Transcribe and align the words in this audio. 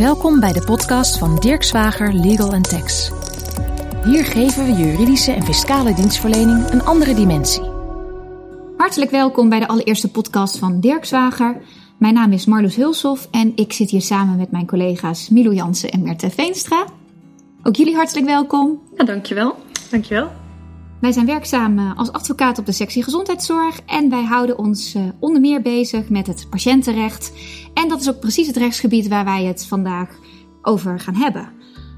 Welkom 0.00 0.40
bij 0.40 0.52
de 0.52 0.64
podcast 0.64 1.18
van 1.18 1.36
Dirk 1.36 1.62
Zwager 1.62 2.14
Legal 2.14 2.60
Tax. 2.60 3.10
Hier 4.04 4.24
geven 4.24 4.64
we 4.64 4.72
juridische 4.72 5.32
en 5.32 5.42
fiscale 5.42 5.94
dienstverlening 5.94 6.70
een 6.70 6.82
andere 6.82 7.14
dimensie. 7.14 7.62
Hartelijk 8.76 9.10
welkom 9.10 9.48
bij 9.48 9.58
de 9.58 9.68
allereerste 9.68 10.10
podcast 10.10 10.58
van 10.58 10.80
Dirk 10.80 11.04
Zwager. 11.04 11.62
Mijn 11.98 12.14
naam 12.14 12.32
is 12.32 12.46
Marloes 12.46 12.76
Hulshoff 12.76 13.28
en 13.30 13.52
ik 13.56 13.72
zit 13.72 13.90
hier 13.90 14.02
samen 14.02 14.36
met 14.36 14.50
mijn 14.50 14.66
collega's 14.66 15.28
Milo 15.28 15.52
Jansen 15.52 15.90
en 15.90 16.02
Merte 16.02 16.30
Veenstra. 16.30 16.84
Ook 17.62 17.76
jullie 17.76 17.94
hartelijk 17.94 18.26
welkom. 18.26 18.80
Ja, 18.96 19.04
dankjewel. 19.04 19.56
Dankjewel. 19.90 20.39
Wij 21.00 21.12
zijn 21.12 21.26
werkzaam 21.26 21.78
eh, 21.78 21.96
als 21.96 22.12
advocaat 22.12 22.58
op 22.58 22.66
de 22.66 22.72
sectie 22.72 23.02
gezondheidszorg 23.02 23.80
en 23.86 24.10
wij 24.10 24.24
houden 24.24 24.58
ons 24.58 24.94
eh, 24.94 25.02
onder 25.18 25.40
meer 25.40 25.62
bezig 25.62 26.08
met 26.08 26.26
het 26.26 26.46
patiëntenrecht. 26.50 27.32
En 27.74 27.88
dat 27.88 28.00
is 28.00 28.08
ook 28.08 28.20
precies 28.20 28.46
het 28.46 28.56
rechtsgebied 28.56 29.08
waar 29.08 29.24
wij 29.24 29.44
het 29.44 29.66
vandaag 29.66 30.18
over 30.62 31.00
gaan 31.00 31.14
hebben. 31.14 31.48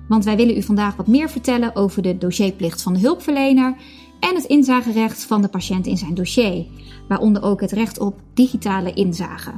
Want 0.09 0.25
wij 0.25 0.37
willen 0.37 0.57
u 0.57 0.63
vandaag 0.63 0.97
wat 0.97 1.07
meer 1.07 1.31
vertellen 1.31 1.77
over 1.77 2.03
de 2.03 2.19
dossierplicht 2.19 2.83
van 2.83 2.93
de 2.93 3.01
hulpverlener 3.01 3.75
en 4.21 4.35
het 4.35 4.45
inzagerecht 4.45 5.25
van 5.25 5.43
de 5.43 5.49
patiënt 5.49 5.87
in 5.87 5.97
zijn 5.97 6.15
dossier, 6.15 6.67
waaronder 7.09 7.43
ook 7.43 7.61
het 7.61 7.73
recht 7.73 7.99
op 7.99 8.21
digitale 8.35 8.93
inzage. 8.93 9.53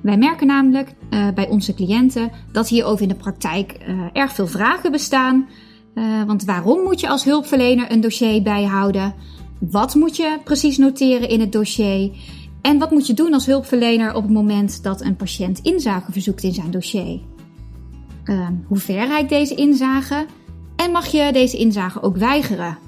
Wij 0.00 0.16
merken 0.16 0.46
namelijk 0.46 0.94
uh, 1.10 1.28
bij 1.34 1.48
onze 1.48 1.74
cliënten 1.74 2.30
dat 2.52 2.68
hierover 2.68 3.02
in 3.02 3.08
de 3.08 3.14
praktijk 3.14 3.72
erg 4.12 4.32
veel 4.32 4.46
vragen 4.46 4.90
bestaan. 4.90 5.48
Uh, 5.94 6.22
want 6.24 6.44
waarom 6.44 6.82
moet 6.82 7.00
je 7.00 7.08
als 7.08 7.24
hulpverlener 7.24 7.92
een 7.92 8.00
dossier 8.00 8.42
bijhouden? 8.42 9.14
Wat 9.58 9.94
moet 9.94 10.16
je 10.16 10.38
precies 10.44 10.78
noteren 10.78 11.28
in 11.28 11.40
het 11.40 11.52
dossier? 11.52 12.10
En 12.60 12.78
wat 12.78 12.90
moet 12.90 13.06
je 13.06 13.14
doen 13.14 13.32
als 13.32 13.46
hulpverlener 13.46 14.14
op 14.14 14.22
het 14.22 14.32
moment 14.32 14.82
dat 14.82 15.00
een 15.00 15.16
patiënt 15.16 15.58
inzage 15.58 16.12
verzoekt 16.12 16.42
in 16.42 16.54
zijn 16.54 16.70
dossier? 16.70 17.20
hoe 18.66 18.78
ver 18.78 19.06
reikt 19.06 19.28
deze 19.28 19.54
inzage? 19.54 20.26
En 20.76 20.90
mag 20.90 21.06
je 21.06 21.32
deze 21.32 21.56
inzage 21.56 22.02
ook 22.02 22.16
weigeren? 22.16 22.78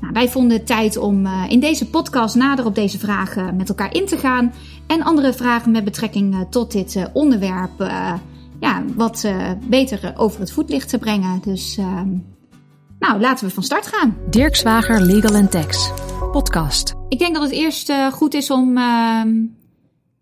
Nou, 0.00 0.12
wij 0.12 0.28
vonden 0.28 0.56
het 0.56 0.66
tijd 0.66 0.96
om 0.96 1.26
uh, 1.26 1.44
in 1.48 1.60
deze 1.60 1.90
podcast 1.90 2.34
nader 2.34 2.66
op 2.66 2.74
deze 2.74 2.98
vragen 2.98 3.56
met 3.56 3.68
elkaar 3.68 3.94
in 3.94 4.06
te 4.06 4.16
gaan. 4.16 4.52
En 4.86 5.02
andere 5.02 5.32
vragen 5.32 5.70
met 5.70 5.84
betrekking 5.84 6.34
uh, 6.34 6.40
tot 6.50 6.72
dit 6.72 7.10
onderwerp 7.12 7.80
ja, 8.60 8.84
wat 8.96 9.28
beter 9.68 10.12
over 10.16 10.40
het 10.40 10.52
voetlicht 10.52 10.88
te 10.88 10.98
brengen. 10.98 11.40
Dus 11.42 11.76
ehm, 11.76 12.08
nou, 12.98 13.20
laten 13.20 13.46
we 13.46 13.54
van 13.54 13.62
start 13.62 13.86
gaan. 13.86 14.16
Dirk 14.30 14.56
Zwager 14.56 15.00
Legal 15.00 15.48
Tax, 15.48 15.90
podcast. 16.32 16.94
Ik 17.08 17.18
denk 17.18 17.34
dat 17.34 17.42
het 17.42 17.52
eerst 17.52 17.92
goed 18.12 18.34
is 18.34 18.50
om 18.50 18.76
ehm, 18.76 19.34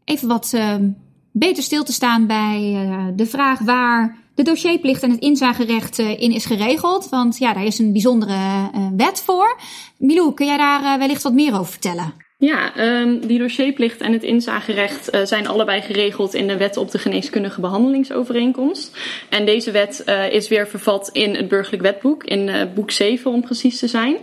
even 0.05 0.29
wat 0.29 0.53
ehm, 0.55 0.91
beter 1.33 1.63
stil 1.63 1.85
te 1.85 1.93
staan 1.93 2.27
bij 2.27 3.13
de 3.17 3.27
vraag 3.27 3.59
waar 3.59 4.17
de 4.35 4.43
dossierplicht 4.43 5.03
en 5.03 5.11
het 5.11 5.21
inzagerecht 5.21 5.99
in 5.99 6.33
is 6.33 6.45
geregeld. 6.45 7.09
Want 7.09 7.39
ja, 7.39 7.53
daar 7.53 7.65
is 7.65 7.79
een 7.79 7.93
bijzondere 7.93 8.71
wet 8.97 9.23
voor. 9.23 9.61
Milou, 9.99 10.35
kun 10.35 10.47
jij 10.47 10.57
daar 10.57 10.99
wellicht 10.99 11.23
wat 11.23 11.33
meer 11.33 11.53
over 11.53 11.73
vertellen? 11.73 12.24
Ja, 12.45 12.73
um, 13.01 13.27
die 13.27 13.39
dossierplicht 13.39 14.01
en 14.01 14.13
het 14.13 14.23
inzagerecht 14.23 15.15
uh, 15.15 15.25
zijn 15.25 15.47
allebei 15.47 15.81
geregeld 15.81 16.35
in 16.35 16.47
de 16.47 16.57
wet 16.57 16.77
op 16.77 16.91
de 16.91 16.99
geneeskundige 16.99 17.61
behandelingsovereenkomst. 17.61 18.97
En 19.29 19.45
deze 19.45 19.71
wet 19.71 20.05
is 20.31 20.49
weer 20.49 20.69
vervat 20.69 21.09
in 21.13 21.35
het 21.35 21.49
burgerlijk 21.49 21.83
wetboek, 21.83 22.25
in 22.25 22.71
boek 22.75 22.91
7 22.91 23.31
om 23.31 23.41
precies 23.41 23.79
te 23.79 23.89
zijn. 23.89 24.17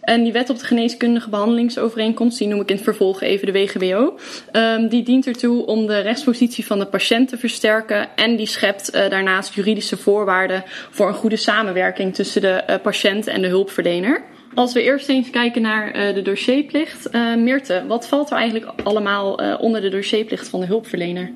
En 0.00 0.22
die 0.22 0.32
wet 0.32 0.50
op 0.50 0.58
de 0.58 0.64
geneeskundige 0.64 1.30
behandelingsovereenkomst, 1.30 2.38
die 2.38 2.48
noem 2.48 2.60
ik 2.60 2.68
in 2.68 2.74
het 2.74 2.84
vervolg 2.84 3.20
even 3.20 3.46
de 3.46 3.52
WGBO, 3.52 4.18
um, 4.52 4.88
die 4.88 5.02
dient 5.02 5.26
ertoe 5.26 5.66
om 5.66 5.86
de 5.86 6.00
rechtspositie 6.00 6.66
van 6.66 6.78
de 6.78 6.86
patiënt 6.86 7.28
te 7.28 7.38
versterken 7.38 8.08
en 8.16 8.36
die 8.36 8.46
schept 8.46 8.92
daarnaast 8.92 9.54
juridische 9.54 9.96
voorwaarden 9.96 10.64
voor 10.90 11.08
een 11.08 11.14
goede 11.14 11.36
samenwerking 11.36 12.14
tussen 12.14 12.40
de 12.40 12.78
patiënt 12.82 13.26
en 13.26 13.42
de 13.42 13.48
hulpverlener. 13.48 14.24
Als 14.56 14.72
we 14.72 14.82
eerst 14.82 15.08
eens 15.08 15.30
kijken 15.30 15.62
naar 15.62 15.96
uh, 15.96 16.14
de 16.14 16.22
dossierplicht. 16.22 17.08
Uh, 17.12 17.36
Meerte, 17.36 17.84
wat 17.88 18.08
valt 18.08 18.30
er 18.30 18.36
eigenlijk 18.36 18.72
allemaal 18.82 19.42
uh, 19.42 19.54
onder 19.60 19.80
de 19.80 19.88
dossierplicht 19.88 20.48
van 20.48 20.60
de 20.60 20.66
hulpverlener? 20.66 21.32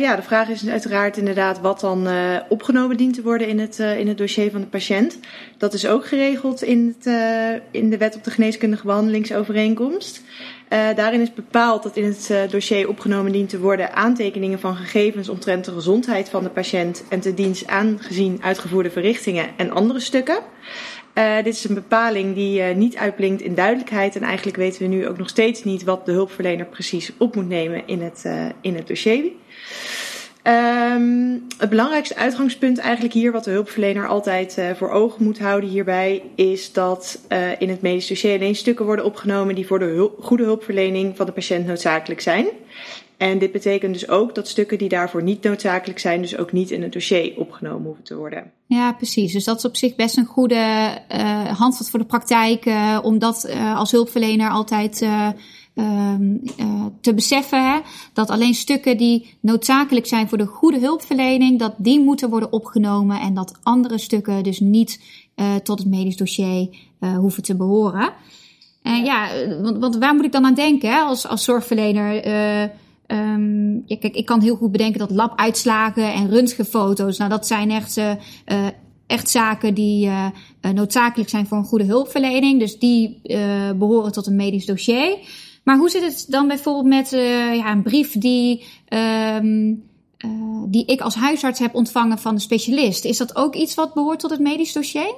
Ja, 0.00 0.16
de 0.16 0.22
vraag 0.22 0.48
is 0.48 0.68
uiteraard 0.68 1.16
inderdaad 1.16 1.60
wat 1.60 1.80
dan 1.80 2.08
opgenomen 2.48 2.96
dient 2.96 3.14
te 3.14 3.22
worden 3.22 3.48
in 3.48 3.58
het, 3.58 3.78
in 3.78 4.08
het 4.08 4.18
dossier 4.18 4.50
van 4.50 4.60
de 4.60 4.66
patiënt. 4.66 5.18
Dat 5.58 5.74
is 5.74 5.86
ook 5.86 6.06
geregeld 6.06 6.62
in, 6.62 6.96
het, 6.98 7.14
in 7.70 7.90
de 7.90 7.96
wet 7.96 8.16
op 8.16 8.24
de 8.24 8.30
geneeskundige 8.30 8.86
behandelingsovereenkomst. 8.86 10.22
daarin 10.68 11.20
is 11.20 11.34
bepaald 11.34 11.82
dat 11.82 11.96
in 11.96 12.04
het 12.04 12.50
dossier 12.50 12.88
opgenomen 12.88 13.32
dient 13.32 13.48
te 13.48 13.60
worden 13.60 13.94
aantekeningen 13.94 14.60
van 14.60 14.76
gegevens 14.76 15.28
omtrent 15.28 15.64
de 15.64 15.72
gezondheid 15.72 16.28
van 16.28 16.42
de 16.42 16.50
patiënt 16.50 17.04
en 17.08 17.20
te 17.20 17.34
dienst 17.34 17.66
aangezien 17.66 18.38
uitgevoerde 18.42 18.90
verrichtingen 18.90 19.46
en 19.56 19.70
andere 19.70 20.00
stukken. 20.00 20.38
Uh, 21.14 21.36
dit 21.36 21.54
is 21.54 21.64
een 21.64 21.74
bepaling 21.74 22.34
die 22.34 22.60
uh, 22.60 22.74
niet 22.74 22.96
uitblinkt 22.96 23.42
in 23.42 23.54
duidelijkheid. 23.54 24.16
En 24.16 24.22
eigenlijk 24.22 24.56
weten 24.56 24.82
we 24.82 24.88
nu 24.88 25.08
ook 25.08 25.18
nog 25.18 25.28
steeds 25.28 25.64
niet 25.64 25.84
wat 25.84 26.06
de 26.06 26.12
hulpverlener 26.12 26.66
precies 26.66 27.12
op 27.18 27.34
moet 27.34 27.48
nemen 27.48 27.86
in 27.86 28.02
het, 28.02 28.22
uh, 28.26 28.44
in 28.60 28.74
het 28.74 28.86
dossier. 28.88 29.24
Um, 30.44 31.46
het 31.58 31.70
belangrijkste 31.70 32.16
uitgangspunt 32.16 32.78
eigenlijk 32.78 33.14
hier, 33.14 33.32
wat 33.32 33.44
de 33.44 33.50
hulpverlener 33.50 34.06
altijd 34.06 34.58
voor 34.76 34.90
ogen 34.90 35.24
moet 35.24 35.38
houden 35.38 35.70
hierbij, 35.70 36.22
is 36.34 36.72
dat 36.72 37.20
in 37.58 37.68
het 37.68 37.82
medisch 37.82 38.06
dossier 38.06 38.34
alleen 38.34 38.54
stukken 38.54 38.84
worden 38.84 39.04
opgenomen 39.04 39.54
die 39.54 39.66
voor 39.66 39.78
de 39.78 40.10
goede 40.20 40.44
hulpverlening 40.44 41.16
van 41.16 41.26
de 41.26 41.32
patiënt 41.32 41.66
noodzakelijk 41.66 42.20
zijn. 42.20 42.46
En 43.22 43.38
dit 43.38 43.52
betekent 43.52 43.92
dus 43.92 44.08
ook 44.08 44.34
dat 44.34 44.48
stukken 44.48 44.78
die 44.78 44.88
daarvoor 44.88 45.22
niet 45.22 45.42
noodzakelijk 45.42 45.98
zijn, 45.98 46.20
dus 46.20 46.36
ook 46.36 46.52
niet 46.52 46.70
in 46.70 46.82
het 46.82 46.92
dossier 46.92 47.32
opgenomen 47.36 47.84
hoeven 47.84 48.04
te 48.04 48.16
worden. 48.16 48.50
Ja, 48.66 48.92
precies. 48.92 49.32
Dus 49.32 49.44
dat 49.44 49.56
is 49.56 49.64
op 49.64 49.76
zich 49.76 49.94
best 49.94 50.16
een 50.16 50.24
goede 50.24 50.98
uh, 51.12 51.46
handvat 51.46 51.90
voor 51.90 51.98
de 51.98 52.04
praktijk, 52.04 52.66
uh, 52.66 52.98
om 53.02 53.18
dat 53.18 53.46
uh, 53.48 53.76
als 53.76 53.90
hulpverlener 53.90 54.50
altijd 54.50 55.06
te 57.00 57.14
beseffen. 57.14 57.72
Hè? 57.72 57.80
Dat 58.12 58.30
alleen 58.30 58.54
stukken 58.54 58.96
die 58.96 59.36
noodzakelijk 59.40 60.06
zijn 60.06 60.28
voor 60.28 60.38
de 60.38 60.46
goede 60.46 60.78
hulpverlening, 60.78 61.58
dat 61.58 61.74
die 61.78 62.00
moeten 62.00 62.30
worden 62.30 62.52
opgenomen 62.52 63.20
en 63.20 63.34
dat 63.34 63.58
andere 63.62 63.98
stukken 63.98 64.42
dus 64.42 64.60
niet 64.60 65.00
tot 65.62 65.78
het 65.78 65.88
medisch 65.88 66.16
dossier 66.16 66.68
hoeven 67.16 67.42
te 67.42 67.56
behoren. 67.56 68.12
En 68.82 69.04
ja, 69.04 69.28
want, 69.62 69.78
want, 69.78 69.96
waar 69.96 70.14
moet 70.14 70.24
ik 70.24 70.32
dan 70.32 70.44
aan 70.44 70.54
denken 70.54 70.90
hè? 70.90 71.00
Als, 71.00 71.26
als 71.26 71.44
zorgverlener? 71.44 72.22
Um, 73.12 73.82
ja, 73.86 73.96
kijk, 73.96 74.14
ik 74.14 74.26
kan 74.26 74.40
heel 74.40 74.56
goed 74.56 74.72
bedenken 74.72 74.98
dat 74.98 75.10
labuitslagen 75.10 76.12
en 76.12 76.30
röntgenfoto's, 76.30 77.18
nou 77.18 77.30
dat 77.30 77.46
zijn 77.46 77.70
echt, 77.70 77.96
uh, 77.96 78.12
echt 79.06 79.30
zaken 79.30 79.74
die 79.74 80.06
uh, 80.06 80.26
noodzakelijk 80.74 81.30
zijn 81.30 81.46
voor 81.46 81.58
een 81.58 81.64
goede 81.64 81.84
hulpverlening. 81.84 82.60
Dus 82.60 82.78
die 82.78 83.20
behoren 83.76 84.12
tot 84.12 84.26
een 84.26 84.36
medisch 84.36 84.66
dossier. 84.66 85.18
Maar 85.64 85.76
hoe 85.76 85.90
zit 85.90 86.02
het 86.02 86.26
dan 86.28 86.48
bijvoorbeeld 86.48 86.86
met 86.86 87.10
ja, 87.56 87.70
een 87.70 87.82
brief 87.82 88.18
die, 88.18 88.64
um, 88.88 89.82
die 90.68 90.84
ik 90.86 91.00
als 91.00 91.14
huisarts 91.14 91.58
heb 91.58 91.74
ontvangen 91.74 92.18
van 92.18 92.34
een 92.34 92.40
specialist? 92.40 93.04
Is 93.04 93.16
dat 93.16 93.36
ook 93.36 93.54
iets 93.54 93.74
wat 93.74 93.94
behoort 93.94 94.18
tot 94.18 94.30
het 94.30 94.40
medisch 94.40 94.72
dossier? 94.72 95.14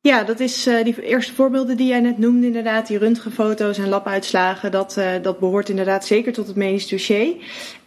Ja, 0.00 0.24
dat 0.24 0.40
is 0.40 0.66
uh, 0.66 0.84
die 0.84 1.02
eerste 1.02 1.34
voorbeelden 1.34 1.76
die 1.76 1.88
jij 1.88 2.00
net 2.00 2.18
noemde, 2.18 2.46
inderdaad, 2.46 2.86
die 2.86 2.98
röntgenfoto's 2.98 3.78
en 3.78 3.88
labuitslagen, 3.88 4.70
dat, 4.70 4.96
uh, 4.98 5.10
dat 5.22 5.38
behoort 5.38 5.68
inderdaad 5.68 6.06
zeker 6.06 6.32
tot 6.32 6.46
het 6.46 6.56
medisch 6.56 6.88
dossier. 6.88 7.34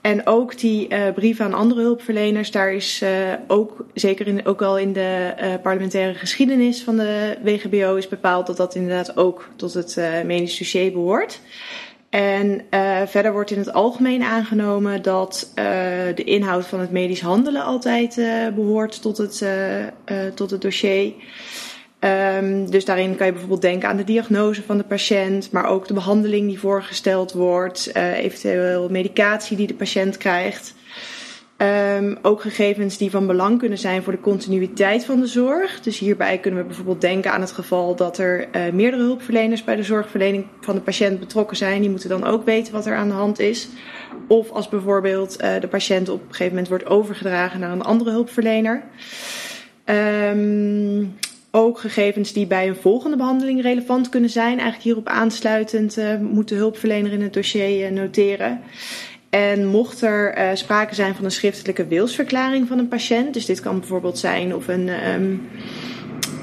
En 0.01 0.27
ook 0.27 0.57
die 0.57 0.87
uh, 0.89 1.13
brieven 1.13 1.45
aan 1.45 1.53
andere 1.53 1.81
hulpverleners, 1.81 2.51
daar 2.51 2.73
is 2.73 3.03
ook, 3.47 3.85
zeker 3.93 4.27
in, 4.27 4.45
ook 4.45 4.61
al 4.61 4.77
in 4.77 4.93
de 4.93 5.33
parlementaire 5.63 6.13
geschiedenis 6.13 6.83
van 6.83 6.97
de 6.97 7.37
WGBO, 7.43 7.95
is 7.95 8.07
bepaald 8.07 8.47
dat 8.47 8.57
dat 8.57 8.75
inderdaad 8.75 9.17
ook 9.17 9.49
tot 9.55 9.73
het 9.73 10.01
medisch 10.25 10.57
dossier 10.57 10.91
behoort. 10.91 11.39
En 12.09 12.61
verder 13.05 13.31
wordt 13.31 13.51
in 13.51 13.57
het 13.57 13.73
algemeen 13.73 14.23
aangenomen 14.23 15.01
dat 15.01 15.51
de 16.15 16.23
inhoud 16.23 16.65
van 16.67 16.79
het 16.79 16.91
medisch 16.91 17.21
handelen 17.21 17.63
altijd 17.63 18.15
behoort 18.55 19.01
tot 19.01 19.17
het, 19.17 19.45
tot 20.35 20.51
het 20.51 20.61
dossier. 20.61 21.13
Um, 22.39 22.69
dus 22.69 22.85
daarin 22.85 23.15
kan 23.15 23.25
je 23.25 23.31
bijvoorbeeld 23.31 23.61
denken 23.61 23.89
aan 23.89 23.97
de 23.97 24.03
diagnose 24.03 24.63
van 24.63 24.77
de 24.77 24.83
patiënt, 24.83 25.51
maar 25.51 25.65
ook 25.65 25.87
de 25.87 25.93
behandeling 25.93 26.47
die 26.47 26.59
voorgesteld 26.59 27.31
wordt, 27.31 27.91
uh, 27.93 28.17
eventueel 28.17 28.89
medicatie 28.89 29.57
die 29.57 29.67
de 29.67 29.73
patiënt 29.73 30.17
krijgt. 30.17 30.73
Um, 31.97 32.17
ook 32.21 32.41
gegevens 32.41 32.97
die 32.97 33.11
van 33.11 33.27
belang 33.27 33.59
kunnen 33.59 33.77
zijn 33.77 34.03
voor 34.03 34.13
de 34.13 34.19
continuïteit 34.19 35.05
van 35.05 35.19
de 35.19 35.27
zorg. 35.27 35.81
Dus 35.81 35.99
hierbij 35.99 36.37
kunnen 36.37 36.59
we 36.59 36.65
bijvoorbeeld 36.65 37.01
denken 37.01 37.31
aan 37.31 37.41
het 37.41 37.51
geval 37.51 37.95
dat 37.95 38.17
er 38.17 38.47
uh, 38.55 38.71
meerdere 38.73 39.03
hulpverleners 39.03 39.63
bij 39.63 39.75
de 39.75 39.83
zorgverlening 39.83 40.45
van 40.61 40.75
de 40.75 40.81
patiënt 40.81 41.19
betrokken 41.19 41.57
zijn. 41.57 41.81
Die 41.81 41.89
moeten 41.89 42.09
dan 42.09 42.25
ook 42.25 42.45
weten 42.45 42.73
wat 42.73 42.85
er 42.85 42.95
aan 42.95 43.07
de 43.07 43.13
hand 43.13 43.39
is. 43.39 43.67
Of 44.27 44.51
als 44.51 44.69
bijvoorbeeld 44.69 45.41
uh, 45.41 45.49
de 45.59 45.67
patiënt 45.67 46.09
op 46.09 46.19
een 46.19 46.27
gegeven 46.27 46.49
moment 46.49 46.67
wordt 46.67 46.85
overgedragen 46.85 47.59
naar 47.59 47.71
een 47.71 47.83
andere 47.83 48.11
hulpverlener. 48.11 48.83
Um, 49.85 51.15
ook 51.51 51.79
gegevens 51.79 52.33
die 52.33 52.45
bij 52.45 52.67
een 52.67 52.75
volgende 52.75 53.17
behandeling 53.17 53.61
relevant 53.61 54.09
kunnen 54.09 54.29
zijn. 54.29 54.51
Eigenlijk 54.51 54.83
hierop 54.83 55.07
aansluitend 55.07 55.97
uh, 55.97 56.17
moet 56.17 56.47
de 56.47 56.55
hulpverlener 56.55 57.11
in 57.11 57.21
het 57.21 57.33
dossier 57.33 57.91
uh, 57.91 57.97
noteren. 57.97 58.59
En 59.29 59.65
mocht 59.65 60.01
er 60.01 60.37
uh, 60.37 60.49
sprake 60.53 60.95
zijn 60.95 61.15
van 61.15 61.25
een 61.25 61.31
schriftelijke 61.31 61.87
wilsverklaring 61.87 62.67
van 62.67 62.79
een 62.79 62.87
patiënt, 62.87 63.33
dus 63.33 63.45
dit 63.45 63.59
kan 63.59 63.79
bijvoorbeeld 63.79 64.17
zijn 64.17 64.55
of 64.55 64.67
een, 64.67 64.89
um, 65.13 65.47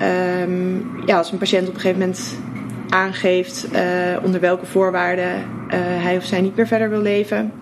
um, 0.03 1.07
ja, 1.07 1.17
als 1.17 1.33
een 1.33 1.39
patiënt 1.39 1.69
op 1.69 1.75
een 1.75 1.81
gegeven 1.81 2.01
moment 2.01 2.39
aangeeft 2.89 3.69
onder 4.23 4.41
welke 4.41 4.67
voorwaarden 4.67 5.45
hij 5.77 6.17
of 6.17 6.25
zij 6.25 6.41
niet 6.41 6.57
meer 6.57 6.67
verder 6.67 6.91
wil 6.91 7.03
leven, 7.03 7.53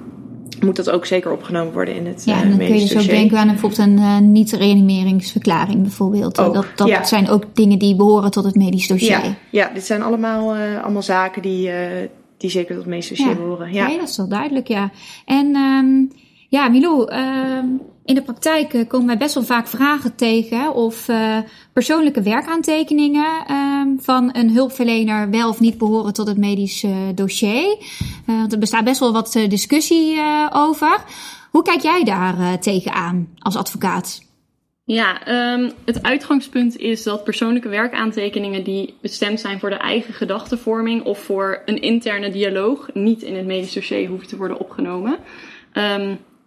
moet 0.60 0.76
dat 0.76 0.90
ook 0.90 1.06
zeker 1.06 1.32
opgenomen 1.32 1.72
worden 1.72 1.94
in 1.94 2.06
het 2.06 2.24
Ja, 2.24 2.42
en 2.42 2.48
dan 2.48 2.58
kun 2.58 2.78
je 2.78 2.88
dus 2.88 2.96
ook 2.96 3.08
denken 3.08 3.38
aan 3.38 3.46
bijvoorbeeld 3.46 3.80
een 3.80 3.98
uh, 3.98 4.18
niet-reanimeringsverklaring 4.18 5.82
bijvoorbeeld. 5.82 6.40
Ook, 6.40 6.54
dat 6.54 6.66
dat 6.76 6.88
ja. 6.88 7.04
zijn 7.04 7.28
ook 7.28 7.44
dingen 7.52 7.78
die 7.78 7.96
behoren 7.96 8.30
tot 8.30 8.44
het 8.44 8.54
medisch 8.54 8.86
dossier. 8.86 9.10
Ja, 9.10 9.34
ja 9.50 9.70
dit 9.74 9.84
zijn 9.84 10.02
allemaal, 10.02 10.56
uh, 10.56 10.82
allemaal 10.82 11.02
zaken 11.02 11.42
die, 11.42 11.70
die 12.36 12.50
zeker 12.50 12.68
tot 12.68 12.76
het 12.76 12.86
medisch 12.86 13.08
dossier 13.08 13.28
Ja. 13.28 13.34
behoren. 13.34 13.72
Ja. 13.72 13.86
Nee, 13.86 13.98
dat 13.98 14.08
is 14.08 14.16
wel 14.16 14.28
duidelijk, 14.28 14.68
ja. 14.68 14.90
En 15.24 15.56
um, 15.56 16.10
ja, 16.48 16.68
Milou, 16.68 17.12
um, 17.12 17.80
in 18.04 18.14
de 18.14 18.22
praktijk 18.22 18.72
uh, 18.72 18.88
komen 18.88 19.06
wij 19.06 19.16
best 19.16 19.34
wel 19.34 19.44
vaak 19.44 19.66
vragen 19.66 20.14
tegen 20.14 20.74
of 20.74 21.08
uh, 21.08 21.38
persoonlijke 21.72 22.22
werkaantekeningen 22.22 23.52
um, 23.52 23.98
van 24.00 24.30
een 24.32 24.50
hulpverlener 24.50 25.30
wel 25.30 25.48
of 25.48 25.60
niet 25.60 25.78
behoren 25.78 26.12
tot 26.12 26.26
het 26.26 26.38
medisch 26.38 26.82
uh, 26.82 26.96
dossier. 27.14 27.76
want 28.26 28.52
er 28.52 28.58
bestaat 28.58 28.84
best 28.84 29.00
wel 29.00 29.12
wat 29.12 29.32
discussie 29.48 30.20
over. 30.52 31.00
Hoe 31.50 31.62
kijk 31.62 31.80
jij 31.80 32.04
daar 32.04 32.58
tegenaan 32.60 33.28
als 33.38 33.56
advocaat? 33.56 34.24
Ja, 34.84 35.28
um, 35.54 35.70
het 35.84 36.02
uitgangspunt 36.02 36.76
is 36.76 37.02
dat 37.02 37.24
persoonlijke 37.24 37.68
werkaantekeningen 37.68 38.64
die 38.64 38.94
bestemd 39.00 39.40
zijn 39.40 39.58
voor 39.58 39.70
de 39.70 39.76
eigen 39.76 40.14
gedachtenvorming 40.14 41.04
of 41.04 41.18
voor 41.18 41.62
een 41.64 41.80
interne 41.80 42.30
dialoog 42.30 42.88
niet 42.94 43.22
in 43.22 43.36
het 43.36 43.46
medisch 43.46 43.72
dossier 43.72 44.08
hoeven 44.08 44.28
te 44.28 44.36
worden 44.36 44.60
opgenomen. 44.60 45.18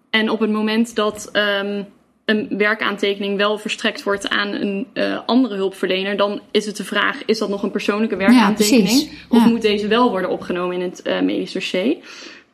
En 0.09 0.29
op 0.29 0.39
het 0.39 0.51
moment 0.51 0.95
dat 0.95 1.29
um, 1.33 1.85
een 2.25 2.47
werkaantekening 2.57 3.37
wel 3.37 3.57
verstrekt 3.57 4.03
wordt 4.03 4.29
aan 4.29 4.47
een 4.47 4.87
uh, 4.93 5.19
andere 5.25 5.55
hulpverlener, 5.55 6.17
dan 6.17 6.41
is 6.51 6.65
het 6.65 6.77
de 6.77 6.83
vraag: 6.83 7.25
is 7.25 7.37
dat 7.37 7.49
nog 7.49 7.63
een 7.63 7.71
persoonlijke 7.71 8.15
werkaantekening? 8.15 9.01
Ja, 9.01 9.37
of 9.37 9.45
moet 9.45 9.61
deze 9.61 9.87
wel 9.87 10.09
worden 10.09 10.29
opgenomen 10.29 10.75
in 10.75 10.81
het 10.81 11.01
uh, 11.03 11.21
medisch 11.21 11.51
dossier? 11.51 11.97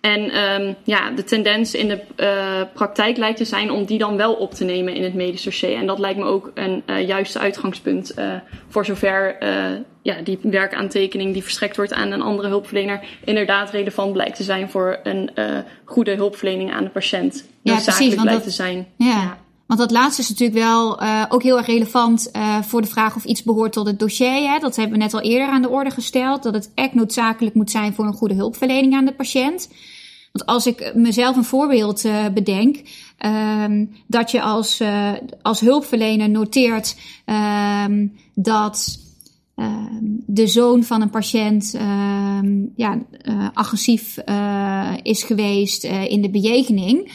En 0.06 0.38
um, 0.62 0.75
ja, 0.84 1.12
de 1.12 1.24
tendens 1.24 1.74
in 1.74 1.88
de 1.88 2.02
uh, 2.18 2.62
praktijk 2.74 3.18
lijkt 3.18 3.38
te 3.38 3.46
zijn 3.46 3.72
om 3.72 3.86
die 3.86 3.98
dan 3.98 4.18
wel 4.18 4.34
op 4.34 4.54
te 4.54 4.63
nemen 4.63 4.96
in 4.96 5.04
het 5.04 5.13
medisch 5.13 5.44
dossier. 5.44 5.75
En 5.75 5.88
dat 5.88 6.00
lijkt 6.00 6.19
me 6.19 6.25
ook 6.25 6.52
een 6.54 6.84
uh, 6.86 7.07
juiste 7.07 7.40
uitgangspunt 7.40 8.12
uh, 8.19 8.34
voor 8.69 8.86
zover 8.86 9.36
ja, 10.02 10.22
die 10.24 10.40
werkaantekening 10.42 11.34
die 11.34 11.44
verstrekt 11.44 11.75
wordt 11.75 11.94
aan 11.94 12.12
een 12.12 12.22
andere 12.22 12.48
hulpverlener 12.48 13.00
inderdaad 13.24 13.72
relevant 13.72 14.13
blijkt 14.13 14.36
te 14.36 14.44
zijn 14.44 14.69
voor 14.69 15.00
een 15.04 15.30
goede 15.86 16.16
hulpverlening 16.16 16.74
aan 16.74 16.84
de 16.84 16.90
patiënt. 16.90 17.46
Ja, 17.62 17.74
precies. 17.74 18.16
Want 18.16 18.22
blijkt 18.22 18.31
dat, 18.31 18.44
te 18.44 18.50
zijn. 18.50 18.88
Ja. 18.98 19.08
ja. 19.08 19.38
Want 19.68 19.80
dat 19.80 19.92
laatste 19.92 20.22
is 20.22 20.30
natuurlijk 20.30 20.60
wel 20.60 21.01
ook 21.30 21.44
heel 21.44 21.58
erg 21.58 21.66
relevant 21.66 22.31
voor 22.62 22.81
de 22.81 22.88
vraag 22.88 23.16
of 23.16 23.24
iets 23.24 23.44
behoort 23.44 23.74
tot 23.74 23.88
het 23.88 24.00
dossier. 24.00 24.51
Hè? 24.51 24.60
Dat 24.60 24.75
hebben 24.75 24.98
we 24.98 25.04
net 25.04 25.13
al 25.13 25.22
eerder 25.22 25.48
aan 25.48 25.62
de 25.62 25.69
orde 25.69 25.92
gesteld. 25.92 26.44
Dat 26.44 26.54
het 26.54 26.72
echt 26.75 26.94
noodzakelijk 26.94 27.56
moet 27.56 27.72
zijn 27.72 27.94
voor 27.94 28.06
een 28.06 28.13
goede 28.13 28.34
hulpverlening 28.36 28.96
aan 28.96 29.06
de 29.06 29.13
patiënt. 29.13 29.69
Want 30.36 30.50
als 30.50 30.68
ik 30.68 30.92
mezelf 30.96 31.36
een 31.36 31.44
voorbeeld 31.44 32.06
uh, 32.06 32.26
bedenk, 32.34 32.82
um, 33.66 33.92
dat 34.08 34.32
je 34.32 34.42
als, 34.42 34.82
uh, 34.82 35.12
als 35.42 35.60
hulpverlener 35.60 36.30
noteert 36.30 36.98
um, 37.86 38.14
dat 38.34 39.00
um, 39.56 40.24
de 40.26 40.48
zoon 40.48 40.84
van 40.84 41.02
een 41.02 41.10
patiënt 41.10 41.78
ja, 42.76 43.00
uh, 43.22 43.48
agressief 43.54 44.18
is 45.04 45.24
geweest 45.24 45.84
in 45.84 46.22
de 46.22 46.30
bejegening. 46.30 47.12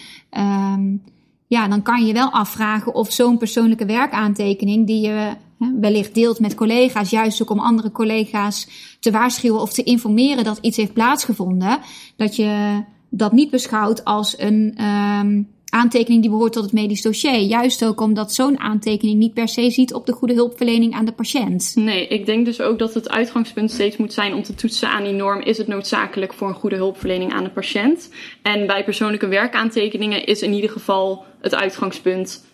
ja, 1.47 1.69
dan 1.69 1.83
kan 1.83 2.07
je 2.07 2.13
wel 2.13 2.31
afvragen 2.31 2.95
of 2.95 3.13
zo'n 3.13 3.39
persoonlijke 3.39 3.87
werkaantekening 3.87 4.87
die 4.87 5.01
je 5.01 5.33
wellicht 5.81 6.15
deelt 6.15 6.41
met 6.41 6.55
collega's, 6.55 7.11
juist 7.11 7.43
ook 7.43 7.51
om 7.51 7.59
andere 7.59 7.93
collega's 7.93 8.69
te 9.01 9.11
waarschuwen 9.11 9.61
of 9.61 9.73
te 9.73 9.83
informeren 9.83 10.45
dat 10.45 10.59
iets 10.61 10.77
heeft 10.77 10.93
plaatsgevonden, 10.93 11.79
dat 12.17 12.37
je 12.37 12.83
dat 13.11 13.33
niet 13.33 13.51
beschouwt 13.51 14.05
als 14.05 14.39
een 14.39 14.85
um, 14.85 15.49
aantekening 15.71 16.21
die 16.21 16.31
behoort 16.31 16.53
tot 16.53 16.63
het 16.63 16.73
medisch 16.73 17.03
dossier. 17.03 17.39
Juist 17.39 17.85
ook 17.85 18.01
omdat 18.01 18.35
zo'n 18.35 18.59
aantekening 18.59 19.19
niet 19.19 19.35
per 19.35 19.49
se 19.49 19.71
ziet 19.71 19.95
op 19.95 20.07
de 20.07 20.13
goede 20.13 20.35
hulpverlening 20.35 20.95
aan 20.95 21.05
de 21.05 21.13
patiënt. 21.13 21.73
Nee, 21.75 22.07
ik 22.07 22.27
denk 22.27 22.45
dus 22.45 22.61
ook 22.61 22.79
dat 22.79 22.95
het 22.95 23.11
uitgangspunt 23.11 23.71
steeds 23.71 23.97
moet 23.97 24.13
zijn 24.13 24.35
om 24.35 24.43
te 24.43 24.55
toetsen 24.55 24.89
aan 24.89 25.05
die 25.05 25.13
norm. 25.13 25.41
Is 25.41 25.59
het 25.59 25.67
noodzakelijk 25.67 26.33
voor 26.33 26.49
een 26.49 26.55
goede 26.55 26.77
hulpverlening 26.77 27.33
aan 27.33 27.45
de 27.45 27.51
patiënt? 27.51 28.11
En 28.43 28.67
bij 28.67 28.85
persoonlijke 28.85 29.29
werkaantekeningen 29.29 30.25
is 30.25 30.43
in 30.43 30.53
ieder 30.53 30.71
geval 30.71 31.25
het 31.41 31.55
uitgangspunt 31.55 32.45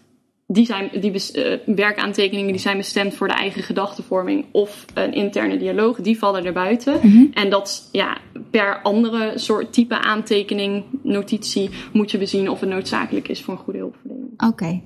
die, 0.47 0.67
zijn, 0.67 0.91
die 1.01 1.13
uh, 1.13 1.77
werkaantekeningen 1.77 2.53
die 2.53 2.61
zijn 2.61 2.77
bestemd 2.77 3.15
voor 3.15 3.29
de 3.29 3.35
eigen 3.35 3.63
gedachtenvorming 3.63 4.45
of 4.53 4.85
een 4.95 5.13
interne 5.13 5.59
dialoog, 5.59 6.01
die 6.01 6.19
vallen 6.19 6.45
er 6.45 6.53
buiten. 6.53 6.99
Mhm. 7.03 7.25
En 7.33 7.51
dat 7.51 7.89
ja, 7.93 8.19
per 8.51 8.83
andere 8.83 9.33
soort 9.35 9.73
type 9.73 9.99
aantekening, 9.99 10.85
notitie, 11.03 11.71
moet 11.93 12.11
je 12.11 12.19
bezien 12.19 12.51
of 12.51 12.61
het 12.61 12.69
noodzakelijk 12.69 13.29
is 13.29 13.43
voor 13.43 13.55
een 13.55 13.61
goede 13.61 13.79
hulpverlening. 13.79 14.31
Oké. 14.33 14.47
Okay. 14.47 14.83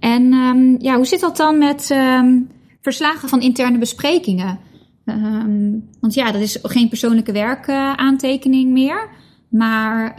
En 0.00 0.32
um, 0.32 0.76
ja, 0.78 0.96
hoe 0.96 1.06
zit 1.06 1.20
dat 1.20 1.36
dan 1.36 1.58
met 1.58 1.90
um, 1.90 2.48
verslagen 2.80 3.28
van 3.28 3.40
interne 3.40 3.78
besprekingen? 3.78 4.58
Um, 5.04 5.88
want 6.00 6.14
ja, 6.14 6.32
dat 6.32 6.40
is 6.40 6.58
geen 6.62 6.88
persoonlijke 6.88 7.32
werkaantekening 7.32 8.70
meer. 8.70 9.08
Maar 9.48 10.14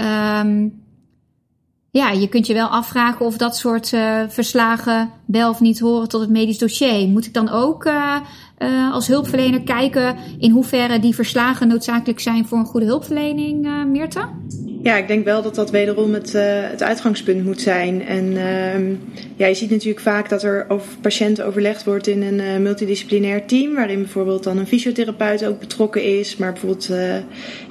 ja, 1.94 2.12
je 2.12 2.28
kunt 2.28 2.48
je 2.48 2.54
wel 2.54 2.68
afvragen 2.68 3.25
of 3.25 3.38
dat 3.38 3.57
soort 3.57 3.92
uh, 3.92 4.22
verslagen 4.28 5.10
wel 5.25 5.50
of 5.50 5.60
niet 5.60 5.80
horen 5.80 6.07
tot 6.07 6.22
het 6.22 6.30
medisch 6.30 6.57
dossier. 6.57 7.07
Moet 7.07 7.25
ik 7.25 7.34
dan 7.34 7.50
ook 7.50 7.86
uh, 7.86 8.16
uh, 8.60 8.94
als 8.94 9.07
hulpverlener 9.07 9.62
kijken 9.62 10.16
in 10.40 10.51
hoeverre 10.51 11.00
die 11.00 11.16
verslagen 11.16 11.68
noodzakelijk 11.68 12.19
zijn 12.19 12.48
voor 12.48 12.57
een 12.57 12.66
goede 12.66 12.86
hulpverlening, 12.86 13.66
uh, 13.66 13.86
Meerte? 13.86 14.19
Ja, 14.84 14.95
ik 14.95 15.07
denk 15.07 15.25
wel 15.25 15.42
dat 15.42 15.56
dat 15.56 15.72
wederom 15.72 16.13
het, 16.13 16.34
het 16.72 16.84
uitgangspunt 16.84 17.45
moet 17.45 17.62
zijn. 17.62 18.06
En 18.06 18.25
uh, 18.25 18.98
ja, 19.36 19.46
je 19.48 19.54
ziet 19.54 19.69
natuurlijk 19.69 20.00
vaak 20.00 20.30
dat 20.30 20.44
er 20.44 20.66
over 20.68 20.98
patiënten 21.01 21.46
overlegd 21.46 21.84
wordt 21.84 22.07
in 22.07 22.22
een 22.22 22.62
multidisciplinair 22.62 23.46
team, 23.46 23.75
waarin 23.75 24.00
bijvoorbeeld 24.00 24.44
dan 24.44 24.57
een 24.57 24.68
fysiotherapeut 24.68 25.46
ook 25.46 25.60
betrokken 25.60 26.19
is, 26.19 26.38
maar 26.38 26.51
bijvoorbeeld 26.51 26.89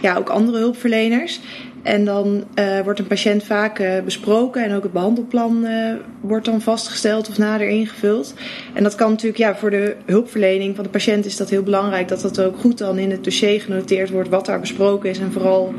ja, 0.01 0.17
ook 0.17 0.29
andere 0.29 0.59
hulpverleners. 0.59 1.41
En 1.83 2.05
dan 2.05 2.45
uh, 2.55 2.81
wordt 2.81 2.99
een 2.99 3.07
patiënt 3.07 3.45
vaak 3.45 3.79
uh, 3.79 4.01
besproken 4.05 4.65
en 4.65 4.75
ook 4.75 4.83
het 4.83 4.93
behandelplan 4.93 5.65
uh, 5.65 5.95
wordt 6.21 6.45
dan 6.45 6.61
vastgesteld 6.61 7.29
of 7.29 7.39
nader 7.39 7.69
ingevuld. 7.69 8.35
En 8.75 8.83
dat 8.83 8.95
kan 8.95 9.11
natuurlijk, 9.11 9.39
ja, 9.39 9.57
voor 9.57 9.71
de 9.71 9.97
hulpverlening 10.05 10.75
van 10.75 10.85
de 10.85 10.91
patiënt 10.91 11.25
is 11.25 11.37
dat 11.37 11.51
heel 11.51 11.63
belangrijk 11.63 12.09
dat 12.09 12.21
dat 12.21 12.41
ook 12.41 12.59
goed 12.59 12.79
dan 12.79 12.99
in 12.99 13.11
het 13.11 13.25
dossier 13.25 13.61
genoteerd 13.61 14.11
wordt 14.11 14.29
wat 14.29 14.47
daar 14.47 14.61
besproken 14.61 15.11
is. 15.11 15.19
En 15.19 15.33
vooral 15.33 15.75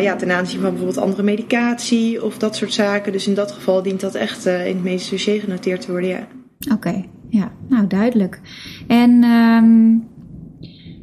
ja, 0.00 0.16
ten 0.16 0.30
aanzien 0.30 0.60
van 0.60 0.70
bijvoorbeeld 0.70 1.04
andere 1.04 1.22
medicatie 1.22 2.24
of 2.24 2.38
dat 2.38 2.56
soort 2.56 2.72
zaken. 2.72 3.12
Dus 3.12 3.26
in 3.26 3.34
dat 3.34 3.52
geval 3.52 3.82
dient 3.82 4.00
dat 4.00 4.14
echt 4.14 4.46
in 4.46 4.52
het 4.52 4.82
medisch 4.82 5.08
dossier 5.08 5.40
genoteerd 5.40 5.80
te 5.80 5.90
worden, 5.90 6.08
ja. 6.08 6.26
Oké, 6.72 7.04
ja, 7.28 7.52
nou 7.68 7.86
duidelijk. 7.86 8.40
En 8.86 9.24
um... 9.24 10.10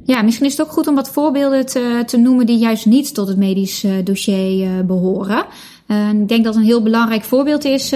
Ja, 0.09 0.21
misschien 0.21 0.45
is 0.45 0.57
het 0.57 0.67
ook 0.67 0.73
goed 0.73 0.87
om 0.87 0.95
wat 0.95 1.09
voorbeelden 1.09 1.65
te, 1.65 2.03
te 2.05 2.17
noemen 2.17 2.45
die 2.45 2.57
juist 2.57 2.85
niet 2.85 3.13
tot 3.13 3.27
het 3.27 3.37
medisch 3.37 3.83
uh, 3.83 3.93
dossier 4.03 4.67
uh, 4.67 4.79
behoren. 4.85 5.45
Uh, 5.87 6.09
ik 6.09 6.27
denk 6.27 6.43
dat 6.43 6.55
een 6.55 6.63
heel 6.63 6.83
belangrijk 6.83 7.23
voorbeeld 7.23 7.65
is 7.65 7.93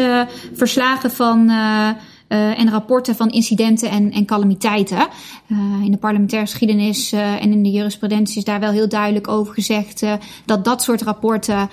verslagen 0.53 1.12
van 1.12 1.50
en 2.27 2.70
rapporten 2.70 3.15
van 3.15 3.29
incidenten 3.29 3.89
en, 3.89 4.12
en 4.12 4.25
calamiteiten. 4.25 5.08
in 5.84 5.91
de 5.91 5.98
parlementaire 5.98 6.50
geschiedenis 6.50 7.12
en 7.12 7.51
in 7.51 7.63
de 7.63 7.70
jurisprudentie 7.70 8.38
is 8.38 8.43
daar 8.43 8.60
wel 8.60 8.72
heel 8.72 8.89
duidelijk 8.89 9.27
over 9.27 9.53
gezegd 9.53 10.03
dat 10.46 10.65
dat 10.65 10.82
soort 10.82 11.01
rapporten 11.01 11.70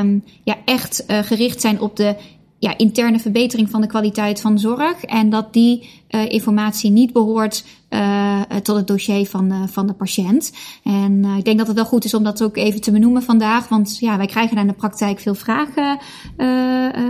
um, 0.00 0.24
ja, 0.44 0.56
echt 0.64 1.04
gericht 1.08 1.60
zijn 1.60 1.80
op 1.80 1.96
de 1.96 2.16
ja, 2.62 2.78
interne 2.78 3.18
verbetering 3.18 3.70
van 3.70 3.80
de 3.80 3.86
kwaliteit 3.86 4.40
van 4.40 4.58
zorg. 4.58 5.04
En 5.04 5.30
dat 5.30 5.52
die 5.52 5.88
uh, 6.10 6.28
informatie 6.28 6.90
niet 6.90 7.12
behoort 7.12 7.64
uh, 7.90 8.40
tot 8.40 8.76
het 8.76 8.86
dossier 8.86 9.26
van, 9.26 9.52
uh, 9.52 9.62
van 9.66 9.86
de 9.86 9.92
patiënt. 9.92 10.52
En 10.84 11.24
ik 11.24 11.44
denk 11.44 11.58
dat 11.58 11.66
het 11.66 11.76
wel 11.76 11.84
goed 11.84 12.04
is 12.04 12.14
om 12.14 12.22
dat 12.24 12.42
ook 12.42 12.56
even 12.56 12.80
te 12.80 12.90
benoemen 12.90 13.22
vandaag. 13.22 13.68
Want 13.68 13.98
ja, 13.98 14.16
wij 14.16 14.26
krijgen 14.26 14.54
daar 14.54 14.64
in 14.64 14.70
de 14.70 14.76
praktijk 14.76 15.20
veel 15.20 15.34
vragen 15.34 15.98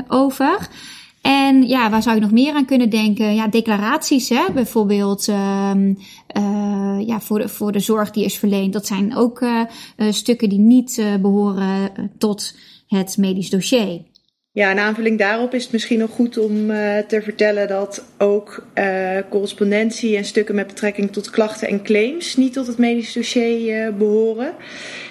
over. 0.08 0.68
En 1.20 1.68
ja, 1.68 1.90
waar 1.90 2.02
zou 2.02 2.14
je 2.14 2.20
nog 2.20 2.30
meer 2.30 2.54
aan 2.54 2.64
kunnen 2.64 2.90
denken? 2.90 3.34
Ja, 3.34 3.48
declaraties, 3.48 4.28
hè? 4.28 4.44
bijvoorbeeld 4.54 5.28
um, 5.28 5.98
ja, 7.06 7.20
voor, 7.20 7.38
de, 7.38 7.48
voor 7.48 7.72
de 7.72 7.80
zorg 7.80 8.10
die 8.10 8.24
is 8.24 8.38
verleend. 8.38 8.72
Dat 8.72 8.86
zijn 8.86 9.16
ook 9.16 9.44
stukken 10.10 10.48
die 10.48 10.58
niet 10.58 11.02
behoren 11.20 11.92
tot 12.18 12.54
het 12.86 13.16
medisch 13.16 13.50
dossier. 13.50 14.10
Ja, 14.54 14.70
in 14.70 14.78
aanvulling 14.78 15.18
daarop 15.18 15.54
is 15.54 15.62
het 15.62 15.72
misschien 15.72 15.98
nog 15.98 16.10
goed 16.10 16.38
om 16.38 16.70
uh, 16.70 16.98
te 16.98 17.22
vertellen 17.22 17.68
dat 17.68 18.04
ook 18.18 18.66
uh, 18.78 19.18
correspondentie 19.30 20.16
en 20.16 20.24
stukken 20.24 20.54
met 20.54 20.66
betrekking 20.66 21.12
tot 21.12 21.30
klachten 21.30 21.68
en 21.68 21.82
claims 21.82 22.36
niet 22.36 22.52
tot 22.52 22.66
het 22.66 22.78
medisch 22.78 23.12
dossier 23.12 23.86
uh, 23.86 23.94
behoren. 23.94 24.54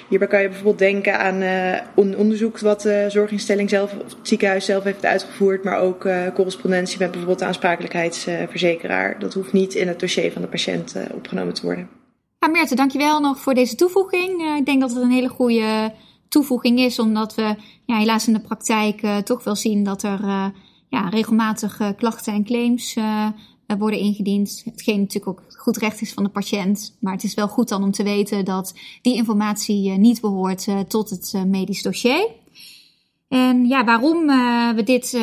Hierbij 0.10 0.28
kan 0.28 0.42
je 0.42 0.48
bijvoorbeeld 0.48 0.80
denken 0.80 1.20
aan 1.20 2.16
onderzoek 2.18 2.60
wat 2.60 2.82
de 2.82 3.06
zorginstelling 3.08 3.70
zelf, 3.70 3.94
of 3.94 4.16
het 4.18 4.28
ziekenhuis 4.28 4.66
zelf 4.66 4.84
heeft 4.84 5.06
uitgevoerd, 5.06 5.64
maar 5.64 5.80
ook 5.80 6.10
correspondentie 6.34 7.00
met 7.00 7.10
bijvoorbeeld 7.10 7.40
de 7.40 7.46
aansprakelijkheidsverzekeraar. 7.46 9.20
Dat 9.20 9.34
hoeft 9.34 9.54
niet 9.54 9.74
in 9.74 9.88
het 9.88 10.00
dossier 10.00 10.32
van 10.32 10.42
de 10.42 10.48
patiënt 10.48 10.96
opgenomen 11.14 11.54
te 11.54 11.62
worden. 11.62 11.90
Ja, 12.40 12.48
Meerte, 12.48 12.76
dankjewel 12.76 13.20
nog 13.20 13.40
voor 13.40 13.54
deze 13.54 13.76
toevoeging. 13.76 14.58
ik 14.58 14.66
denk 14.66 14.82
dat 14.82 14.92
het 14.92 15.04
een 15.04 15.12
hele 15.12 15.30
goede 15.30 15.92
toevoeging 16.32 16.80
is, 16.80 17.00
omdat 17.00 17.36
we 17.36 17.56
ja, 17.86 17.98
helaas 17.98 18.28
in 18.28 18.34
de 18.34 18.40
praktijk 18.40 19.02
uh, 19.02 19.18
toch 19.18 19.44
wel 19.44 19.56
zien 19.56 19.84
dat 19.84 20.04
er 20.04 20.24
uh, 20.24 20.46
ja, 20.90 21.10
regelmatig 21.10 21.80
uh, 21.80 21.90
klachten 21.98 22.34
en 22.34 22.44
claims 22.44 22.98
worden 23.78 24.00
ingediend. 24.00 24.62
Hetgeen 24.66 25.00
natuurlijk 25.00 25.28
ook 25.28 25.44
goed 25.58 25.78
recht 25.78 26.02
is 26.02 26.14
van 26.14 26.24
de 26.24 26.30
patiënt. 26.30 26.98
Maar 27.00 27.14
het 27.14 27.24
is 27.24 27.34
wel 27.34 27.48
goed 27.48 27.70
dan 27.70 27.84
om 27.84 27.92
te 27.92 28.04
weten 28.04 28.46
dat 28.46 28.74
die 29.02 29.16
informatie 29.16 29.92
niet 29.92 30.22
behoort 30.22 30.68
tot 30.88 31.10
het 31.10 31.34
medisch 31.46 31.82
dossier. 31.82 32.28
En 33.28 33.68
ja, 33.68 33.84
waarom 33.84 34.26
we 34.76 34.82
dit 34.84 35.20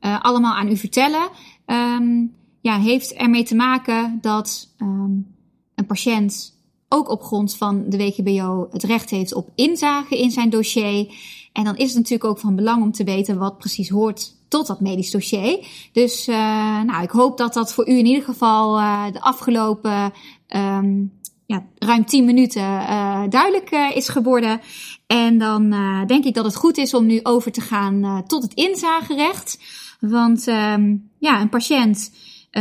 allemaal 0.00 0.54
aan 0.54 0.68
u 0.68 0.76
vertellen, 0.76 1.28
um, 1.66 2.34
ja, 2.60 2.78
heeft 2.78 3.12
ermee 3.12 3.44
te 3.44 3.54
maken 3.54 4.18
dat 4.20 4.74
um, 4.78 5.26
een 5.74 5.86
patiënt 5.86 6.59
ook 6.92 7.10
op 7.10 7.22
grond 7.22 7.56
van 7.56 7.84
de 7.88 7.96
WGBO 7.96 8.68
het 8.70 8.82
recht 8.82 9.10
heeft 9.10 9.34
op 9.34 9.48
inzage 9.54 10.18
in 10.18 10.30
zijn 10.30 10.50
dossier. 10.50 11.14
En 11.52 11.64
dan 11.64 11.76
is 11.76 11.86
het 11.86 11.96
natuurlijk 11.96 12.30
ook 12.30 12.38
van 12.38 12.56
belang 12.56 12.82
om 12.82 12.92
te 12.92 13.04
weten 13.04 13.38
wat 13.38 13.58
precies 13.58 13.88
hoort 13.88 14.34
tot 14.48 14.66
dat 14.66 14.80
medisch 14.80 15.10
dossier. 15.10 15.66
Dus 15.92 16.28
uh, 16.28 16.36
nou, 16.82 17.02
ik 17.02 17.10
hoop 17.10 17.38
dat 17.38 17.54
dat 17.54 17.74
voor 17.74 17.88
u 17.88 17.98
in 17.98 18.06
ieder 18.06 18.22
geval 18.22 18.78
uh, 18.78 19.12
de 19.12 19.20
afgelopen 19.20 20.12
um, 20.48 21.12
ja, 21.46 21.64
ruim 21.78 22.04
10 22.04 22.24
minuten 22.24 22.62
uh, 22.62 23.22
duidelijk 23.28 23.70
is 23.94 24.08
geworden. 24.08 24.60
En 25.06 25.38
dan 25.38 25.70
denk 26.06 26.24
ik 26.24 26.34
dat 26.34 26.44
het 26.44 26.56
goed 26.56 26.76
is 26.76 26.94
om 26.94 27.06
nu 27.06 27.20
over 27.22 27.52
te 27.52 27.60
gaan 27.60 28.24
tot 28.26 28.42
het 28.42 28.54
inzagerecht. 28.54 29.58
Want 30.00 30.46
um, 30.46 31.10
ja, 31.18 31.40
een 31.40 31.48
patiënt, 31.48 32.12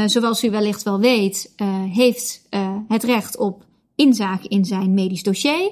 zoals 0.05 0.43
u 0.43 0.50
wellicht 0.50 0.83
wel 0.83 1.00
weet, 1.00 1.53
heeft 1.93 2.48
het 2.88 3.03
recht 3.03 3.38
op 3.38 3.67
inzage 4.00 4.48
in 4.48 4.65
zijn 4.65 4.94
medisch 4.94 5.24
dossier 5.24 5.72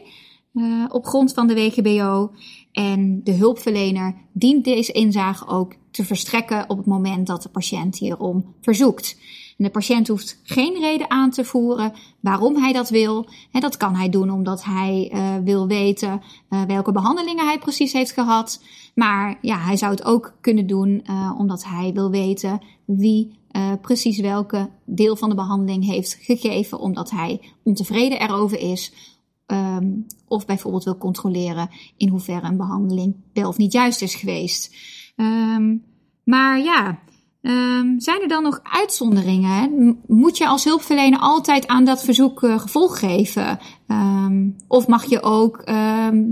uh, 0.53 0.86
op 0.89 1.05
grond 1.05 1.34
van 1.34 1.48
de 1.48 1.53
WGBO. 1.53 2.31
En 2.72 3.22
de 3.24 3.31
hulpverlener 3.31 4.15
dient 4.34 4.63
deze 4.63 4.91
inzage 4.91 5.48
ook 5.48 5.75
te 5.91 6.03
verstrekken 6.03 6.69
op 6.69 6.77
het 6.77 6.86
moment 6.86 7.27
dat 7.27 7.43
de 7.43 7.50
patiënt 7.50 7.98
hierom 7.98 8.55
verzoekt. 8.62 9.17
De 9.57 9.69
patiënt 9.69 10.07
hoeft 10.07 10.39
geen 10.43 10.79
reden 10.79 11.09
aan 11.09 11.29
te 11.29 11.43
voeren 11.45 11.93
waarom 12.19 12.55
hij 12.55 12.73
dat 12.73 12.89
wil. 12.89 13.29
Dat 13.51 13.77
kan 13.77 13.95
hij 13.95 14.09
doen 14.09 14.31
omdat 14.31 14.63
hij 14.63 15.11
uh, 15.13 15.35
wil 15.43 15.67
weten 15.67 16.21
uh, 16.49 16.61
welke 16.63 16.91
behandelingen 16.91 17.45
hij 17.45 17.59
precies 17.59 17.93
heeft 17.93 18.11
gehad. 18.11 18.63
Maar 18.95 19.37
ja, 19.41 19.57
hij 19.57 19.77
zou 19.77 19.91
het 19.91 20.03
ook 20.03 20.37
kunnen 20.41 20.67
doen 20.67 21.03
uh, 21.09 21.35
omdat 21.37 21.63
hij 21.65 21.91
wil 21.93 22.09
weten 22.09 22.61
wie 22.85 23.35
precies 23.81 24.19
welke 24.19 24.69
deel 24.85 25.15
van 25.15 25.29
de 25.29 25.35
behandeling 25.35 25.85
heeft 25.85 26.17
gegeven, 26.21 26.79
omdat 26.79 27.11
hij 27.11 27.41
ontevreden 27.63 28.21
erover 28.21 28.59
is. 28.59 28.93
Um, 29.47 30.05
of 30.27 30.45
bijvoorbeeld 30.45 30.83
wil 30.83 30.97
controleren 30.97 31.69
in 31.97 32.09
hoeverre 32.09 32.47
een 32.47 32.57
behandeling 32.57 33.15
wel 33.33 33.47
of 33.47 33.57
niet 33.57 33.71
juist 33.71 34.01
is 34.01 34.15
geweest. 34.15 34.75
Um, 35.15 35.83
maar 36.23 36.59
ja, 36.59 36.99
um, 37.47 37.99
zijn 37.99 38.21
er 38.21 38.27
dan 38.27 38.43
nog 38.43 38.59
uitzonderingen? 38.63 39.99
Moet 40.07 40.37
je 40.37 40.47
als 40.47 40.63
hulpverlener 40.63 41.19
altijd 41.19 41.67
aan 41.67 41.85
dat 41.85 42.03
verzoek 42.03 42.41
uh, 42.41 42.59
gevolg 42.59 42.99
geven? 42.99 43.59
of 44.67 44.87
mag 44.87 45.05
je 45.05 45.21
ook 45.21 45.63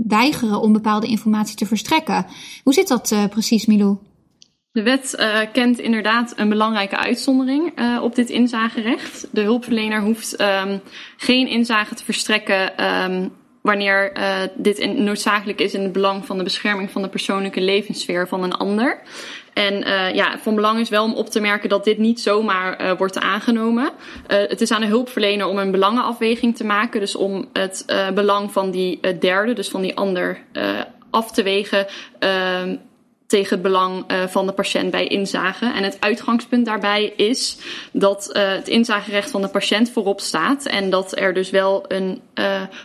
weigeren 0.06 0.60
om 0.60 0.72
bepaalde 0.72 1.06
informatie 1.06 1.56
te 1.56 1.66
verstrekken? 1.66 2.26
Hoe 2.62 2.72
zit 2.72 2.88
dat 2.88 3.10
uh, 3.10 3.24
precies, 3.24 3.66
Milou? 3.66 3.96
De 4.72 4.82
wet 4.82 5.16
uh, 5.18 5.38
kent 5.52 5.78
inderdaad 5.78 6.32
een 6.36 6.48
belangrijke 6.48 6.96
uitzondering 6.96 7.72
op 8.00 8.14
dit 8.14 8.30
inzagerecht. 8.30 9.28
De 9.32 9.40
hulpverlener 9.40 10.02
hoeft 10.02 10.44
geen 11.16 11.48
inzage 11.48 11.94
te 11.94 12.04
verstrekken 12.04 12.72
wanneer 13.62 14.12
dit 14.56 14.96
noodzakelijk 14.96 15.60
is 15.60 15.74
in 15.74 15.82
het 15.82 15.92
belang 15.92 16.26
van 16.26 16.38
de 16.38 16.44
bescherming 16.44 16.90
van 16.90 17.02
de 17.02 17.08
persoonlijke 17.08 17.60
levenssfeer 17.60 18.28
van 18.28 18.42
een 18.42 18.54
ander. 18.54 19.02
En 19.56 19.78
ja, 20.14 20.38
van 20.38 20.54
belang 20.54 20.80
is 20.80 20.88
wel 20.88 21.04
om 21.04 21.14
op 21.14 21.28
te 21.28 21.40
merken 21.40 21.68
dat 21.68 21.84
dit 21.84 21.98
niet 21.98 22.20
zomaar 22.20 22.96
wordt 22.96 23.18
aangenomen. 23.18 23.90
het 24.26 24.60
is 24.60 24.70
aan 24.70 24.80
de 24.80 24.86
hulpverlener 24.86 25.46
om 25.46 25.58
een 25.58 25.70
belangenafweging 25.70 26.56
te 26.56 26.64
maken. 26.64 27.00
Dus 27.00 27.16
om 27.16 27.48
het 27.52 27.84
belang 28.14 28.52
van 28.52 28.70
die 28.70 29.00
derde, 29.18 29.52
dus 29.52 29.68
van 29.68 29.82
die 29.82 29.96
ander, 29.96 30.38
af 31.10 31.32
te 31.32 31.42
wegen 31.42 31.86
ehm, 32.18 32.76
tegen 33.26 33.52
het 33.52 33.62
belang 33.62 34.04
van 34.28 34.46
de 34.46 34.52
patiënt 34.52 34.90
bij 34.90 35.06
inzage. 35.06 35.72
En 35.72 35.82
het 35.82 35.96
uitgangspunt 36.00 36.66
daarbij 36.66 37.12
is 37.16 37.58
dat 37.92 38.30
het 38.32 38.68
inzagerecht 38.68 39.30
van 39.30 39.42
de 39.42 39.48
patiënt 39.48 39.90
voorop 39.90 40.20
staat. 40.20 40.66
En 40.66 40.90
dat 40.90 41.18
er 41.18 41.34
dus 41.34 41.50
wel 41.50 41.84
een 41.88 42.22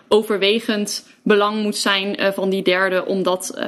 overwegend 0.07 1.07
belang 1.23 1.61
moet 1.61 1.77
zijn 1.77 2.33
van 2.33 2.49
die 2.49 2.63
derde 2.63 3.05
om 3.05 3.23
dat 3.23 3.59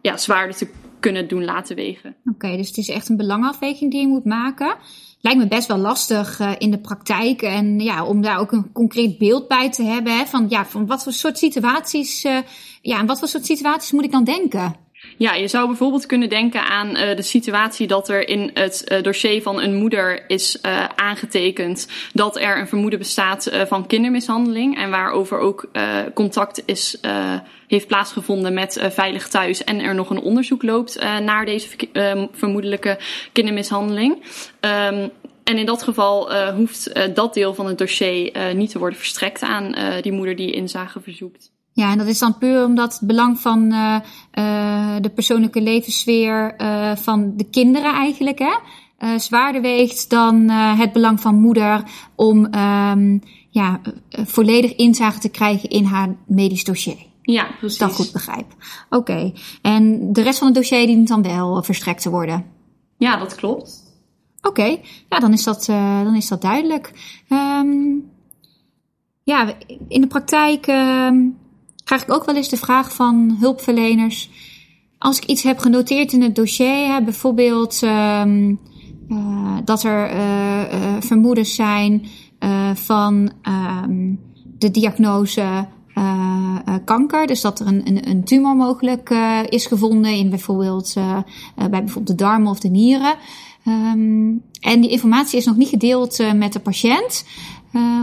ja, 0.00 0.16
zwaarder 0.16 0.56
te 0.56 0.68
kunnen 1.04 1.28
doen 1.28 1.44
laten 1.44 1.76
wegen. 1.76 2.16
Oké, 2.20 2.30
okay, 2.30 2.56
dus 2.56 2.68
het 2.68 2.76
is 2.76 2.88
echt 2.88 3.08
een 3.08 3.16
belangafweging 3.16 3.90
die 3.90 4.00
je 4.00 4.06
moet 4.06 4.24
maken. 4.24 4.76
Lijkt 5.20 5.38
me 5.38 5.48
best 5.48 5.68
wel 5.68 5.76
lastig 5.76 6.40
in 6.58 6.70
de 6.70 6.80
praktijk. 6.80 7.42
En 7.42 7.80
ja, 7.80 8.04
om 8.04 8.22
daar 8.22 8.38
ook 8.38 8.52
een 8.52 8.72
concreet 8.72 9.18
beeld 9.18 9.48
bij 9.48 9.70
te 9.70 9.82
hebben. 9.82 10.18
Hè, 10.18 10.24
van 10.24 10.46
ja, 10.48 10.66
van 10.66 10.86
wat 10.86 11.02
voor 11.02 11.12
soort 11.12 11.38
situaties. 11.38 12.22
ja, 12.82 12.98
en 12.98 13.06
wat 13.06 13.18
voor 13.18 13.28
soort 13.28 13.46
situaties 13.46 13.92
moet 13.92 14.04
ik 14.04 14.12
dan 14.12 14.24
denken? 14.24 14.83
Ja, 15.16 15.34
je 15.34 15.48
zou 15.48 15.66
bijvoorbeeld 15.66 16.06
kunnen 16.06 16.28
denken 16.28 16.64
aan 16.64 16.88
uh, 16.88 17.16
de 17.16 17.22
situatie 17.22 17.86
dat 17.86 18.08
er 18.08 18.28
in 18.28 18.50
het 18.54 18.84
uh, 18.88 19.02
dossier 19.02 19.42
van 19.42 19.60
een 19.60 19.74
moeder 19.74 20.24
is 20.30 20.58
uh, 20.62 20.84
aangetekend 20.84 21.88
dat 22.12 22.36
er 22.36 22.58
een 22.58 22.68
vermoeden 22.68 22.98
bestaat 22.98 23.50
van 23.66 23.86
kindermishandeling 23.86 24.76
en 24.76 24.90
waarover 24.90 25.38
ook 25.38 25.68
contact 26.14 26.62
is, 26.66 26.98
heeft 27.66 27.86
plaatsgevonden 27.86 28.54
met 28.54 28.80
Veilig 28.90 29.28
Thuis 29.28 29.64
en 29.64 29.80
er 29.80 29.94
nog 29.94 30.10
een 30.10 30.20
onderzoek 30.20 30.62
loopt 30.62 31.00
naar 31.22 31.44
deze 31.44 31.68
vermoedelijke 32.32 32.98
kindermishandeling. 33.32 34.12
Um, 34.60 35.10
en 35.44 35.58
in 35.58 35.66
dat 35.66 35.82
geval 35.82 36.34
hoeft 36.52 37.14
dat 37.14 37.34
deel 37.34 37.54
van 37.54 37.66
het 37.66 37.78
dossier 37.78 38.54
niet 38.54 38.70
te 38.70 38.78
worden 38.78 38.98
verstrekt 38.98 39.42
aan 39.42 39.74
die 40.00 40.12
moeder 40.12 40.36
die 40.36 40.52
inzage 40.52 41.00
verzoekt. 41.00 41.53
Ja, 41.76 41.90
en 41.90 41.98
dat 41.98 42.06
is 42.06 42.18
dan 42.18 42.38
puur 42.38 42.64
omdat 42.64 42.92
het 42.92 43.06
belang 43.08 43.40
van 43.40 43.72
uh, 43.72 43.96
uh, 44.34 44.96
de 45.00 45.10
persoonlijke 45.14 45.60
levenssfeer 45.60 46.54
uh, 46.58 46.96
van 46.96 47.36
de 47.36 47.44
kinderen 47.44 47.94
eigenlijk 47.94 48.38
hè, 48.38 49.18
zwaarder 49.18 49.62
weegt 49.62 50.10
dan 50.10 50.48
het 50.50 50.92
belang 50.92 51.20
van 51.20 51.40
moeder 51.40 51.82
om 52.14 52.54
um, 52.54 53.22
ja, 53.50 53.80
volledig 54.10 54.74
inzage 54.74 55.18
te 55.18 55.28
krijgen 55.28 55.68
in 55.68 55.84
haar 55.84 56.16
medisch 56.26 56.64
dossier. 56.64 57.06
Ja, 57.22 57.46
precies. 57.58 57.78
Dat 57.78 57.94
goed 57.94 58.12
begrijp. 58.12 58.54
Oké. 58.90 58.96
Okay. 58.96 59.34
En 59.62 60.12
de 60.12 60.22
rest 60.22 60.38
van 60.38 60.46
het 60.46 60.56
dossier 60.56 60.86
dient 60.86 61.08
dan 61.08 61.22
wel 61.22 61.62
verstrekt 61.62 62.02
te 62.02 62.10
worden? 62.10 62.44
Ja, 62.98 63.16
dat 63.16 63.34
klopt. 63.34 63.82
Oké, 64.42 64.48
okay. 64.48 64.80
ja, 65.08 65.18
dan 65.18 65.32
is 65.32 65.44
dat, 65.44 65.64
dan 66.04 66.14
is 66.14 66.28
dat 66.28 66.42
duidelijk. 66.42 66.92
Um, 67.28 68.12
ja, 69.22 69.54
in 69.88 70.00
de 70.00 70.06
praktijk 70.06 70.66
uh, 70.66 71.10
krijg 71.84 72.02
ik 72.02 72.12
ook 72.12 72.24
wel 72.24 72.36
eens 72.36 72.48
de 72.48 72.56
vraag 72.56 72.94
van 72.94 73.36
hulpverleners. 73.40 74.30
Als 74.98 75.16
ik 75.16 75.24
iets 75.24 75.42
heb 75.42 75.58
genoteerd 75.58 76.12
in 76.12 76.22
het 76.22 76.34
dossier, 76.34 77.04
bijvoorbeeld 77.04 77.82
um, 77.82 78.58
uh, 79.08 79.56
dat 79.64 79.82
er 79.82 80.14
uh, 80.14 80.72
uh, 80.72 80.96
vermoedens 81.00 81.54
zijn 81.54 82.06
van 82.74 83.32
um, 83.82 84.20
de 84.58 84.70
diagnose 84.70 85.68
kanker. 86.84 87.26
Dus 87.26 87.40
dat 87.40 87.60
er 87.60 87.66
een, 87.66 87.88
een, 87.88 88.08
een 88.08 88.24
tumor 88.24 88.56
mogelijk 88.56 89.10
is 89.48 89.66
gevonden 89.66 90.12
in 90.12 90.30
bijvoorbeeld, 90.30 90.94
bij 91.54 91.68
bijvoorbeeld 91.70 92.06
de 92.06 92.24
darmen 92.24 92.50
of 92.50 92.60
de 92.60 92.68
nieren. 92.68 93.14
Um, 93.68 94.42
en 94.60 94.80
die 94.80 94.90
informatie 94.90 95.38
is 95.38 95.44
nog 95.44 95.56
niet 95.56 95.68
gedeeld 95.68 96.34
met 96.34 96.52
de 96.52 96.60
patiënt. 96.60 97.24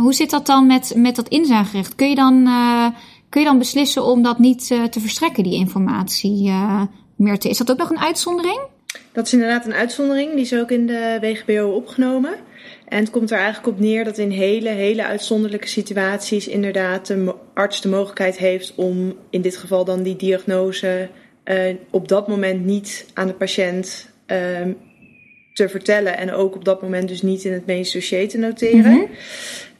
hoe 0.01 0.13
zit 0.13 0.29
dat 0.29 0.45
dan 0.45 0.67
met, 0.67 0.93
met 0.95 1.15
dat 1.15 1.27
inzagerecht? 1.27 1.95
Kun 1.95 2.09
je 2.09 2.15
dan 2.15 2.47
Kun 3.31 3.41
je 3.41 3.47
dan 3.47 3.57
beslissen 3.57 4.03
om 4.03 4.23
dat 4.23 4.39
niet 4.39 4.69
uh, 4.69 4.83
te 4.83 5.00
verstrekken, 5.00 5.43
die 5.43 5.53
informatie, 5.53 6.47
uh, 6.47 6.81
Meerte? 7.15 7.50
Is 7.50 7.57
dat 7.57 7.71
ook 7.71 7.77
nog 7.77 7.89
een 7.89 8.00
uitzondering? 8.00 8.59
Dat 9.11 9.25
is 9.25 9.33
inderdaad 9.33 9.65
een 9.65 9.73
uitzondering. 9.73 10.31
Die 10.31 10.41
is 10.41 10.53
ook 10.53 10.71
in 10.71 10.88
de 10.88 11.17
WGBO 11.21 11.69
opgenomen. 11.69 12.33
En 12.88 13.00
het 13.00 13.09
komt 13.09 13.31
er 13.31 13.38
eigenlijk 13.38 13.67
op 13.67 13.79
neer 13.79 14.03
dat 14.03 14.17
in 14.17 14.29
hele, 14.29 14.69
hele 14.69 15.05
uitzonderlijke 15.05 15.67
situaties 15.67 16.47
inderdaad 16.47 17.07
de 17.07 17.35
arts 17.53 17.81
de 17.81 17.89
mogelijkheid 17.89 18.38
heeft 18.38 18.73
om 18.75 19.15
in 19.29 19.41
dit 19.41 19.57
geval 19.57 19.85
dan 19.85 20.03
die 20.03 20.15
diagnose 20.15 21.09
op 21.89 22.07
dat 22.07 22.27
moment 22.27 22.65
niet 22.65 23.05
aan 23.13 23.27
de 23.27 23.33
patiënt 23.33 24.09
ehm, 24.25 24.71
te 25.53 25.69
vertellen 25.69 26.17
en 26.17 26.31
ook 26.31 26.55
op 26.55 26.65
dat 26.65 26.81
moment 26.81 27.07
dus 27.07 27.21
niet 27.21 27.43
in 27.43 27.53
het 27.53 27.65
medisch 27.65 27.91
dossier 27.91 28.29
te 28.29 28.38
noteren. 28.38 28.93
Mhm. 28.93 29.11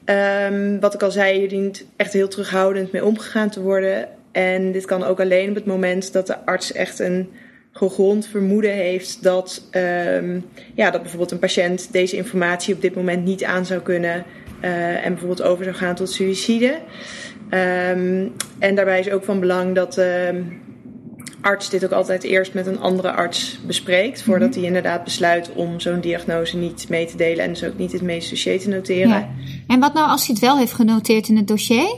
Ehm, 0.06 0.80
wat 0.80 0.94
ik 0.94 1.04
al 1.04 1.12
zei, 1.12 1.42
je 1.42 1.48
dient 1.48 1.86
echt 1.96 2.14
heel 2.14 2.28
terughoudend 2.28 2.92
mee 2.92 3.06
omgegaan 3.06 3.50
te 3.50 3.62
worden. 3.62 4.08
En 4.32 4.72
dit 4.72 4.86
kan 4.86 5.04
ook 5.04 5.20
alleen 5.20 5.50
op 5.50 5.56
het 5.56 5.66
moment 5.66 6.14
dat 6.14 6.28
de 6.28 6.46
arts 6.46 6.72
echt 6.72 7.00
een 7.00 7.30
gegrond 7.72 8.28
vermoeden 8.28 8.72
heeft 8.72 9.24
dat, 9.24 9.68
um, 9.72 10.46
ja, 10.76 10.92
dat 10.92 11.02
bijvoorbeeld 11.02 11.32
een 11.32 11.40
patiënt 11.40 11.92
deze 11.92 12.16
informatie 12.16 12.74
op 12.74 12.82
dit 12.82 12.96
moment 12.96 13.24
niet 13.26 13.44
aan 13.44 13.66
zou 13.66 13.82
kunnen 13.82 14.26
uh, 14.64 15.06
en 15.06 15.12
bijvoorbeeld 15.12 15.42
over 15.42 15.64
zou 15.64 15.76
gaan 15.76 15.96
tot 15.96 16.10
suïcide. 16.10 16.78
Um, 17.50 18.34
en 18.60 18.76
daarbij 18.76 19.00
is 19.00 19.10
ook 19.10 19.24
van 19.24 19.40
belang 19.40 19.76
dat 19.76 20.02
arts 21.42 21.70
dit 21.70 21.86
ook 21.86 21.92
altijd 21.92 22.24
eerst 22.24 22.54
met 22.54 22.68
een 22.68 22.80
andere 22.80 23.12
arts 23.12 23.60
bespreekt. 23.66 24.24
Voordat 24.24 24.50
mhm. 24.50 24.58
hij 24.58 24.68
inderdaad 24.68 25.04
besluit 25.04 25.52
om 25.54 25.80
zo'n 25.80 26.02
diagnose 26.02 26.58
niet 26.58 26.90
mee 26.90 27.06
te 27.06 27.18
delen 27.18 27.44
en 27.44 27.50
dus 27.50 27.64
ook 27.64 27.78
niet 27.78 27.92
het 27.92 28.02
meest 28.02 28.30
dossier 28.30 28.60
te 28.60 28.70
noteren. 28.70 29.10
Ja. 29.10 29.30
En 29.68 29.80
wat 29.80 29.94
nou 29.94 30.10
als 30.10 30.26
hij 30.26 30.36
het 30.36 30.46
wel 30.46 30.58
heeft 30.58 30.74
genoteerd 30.74 31.28
in 31.28 31.36
het 31.36 31.48
dossier? 31.48 31.96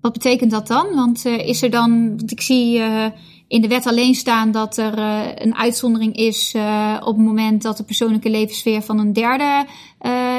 Wat 0.00 0.12
betekent 0.12 0.50
dat 0.50 0.66
dan? 0.66 0.94
Want 0.94 1.26
uh, 1.26 1.38
is 1.48 1.62
er 1.62 1.70
dan, 1.70 2.16
want 2.16 2.30
ik 2.30 2.40
zie 2.40 2.78
uh, 2.78 3.04
in 3.48 3.60
de 3.60 3.68
wet 3.68 3.86
alleen 3.86 4.14
staan 4.14 4.50
dat 4.50 4.76
er 4.76 4.98
uh, 4.98 5.20
een 5.34 5.54
uitzondering 5.54 6.16
is 6.16 6.54
op 7.00 7.16
het 7.16 7.26
moment 7.26 7.62
dat 7.62 7.76
de 7.76 7.84
persoonlijke 7.84 8.30
levenssfeer 8.30 8.82
van 8.82 8.98
een 8.98 9.12
derde 9.12 9.66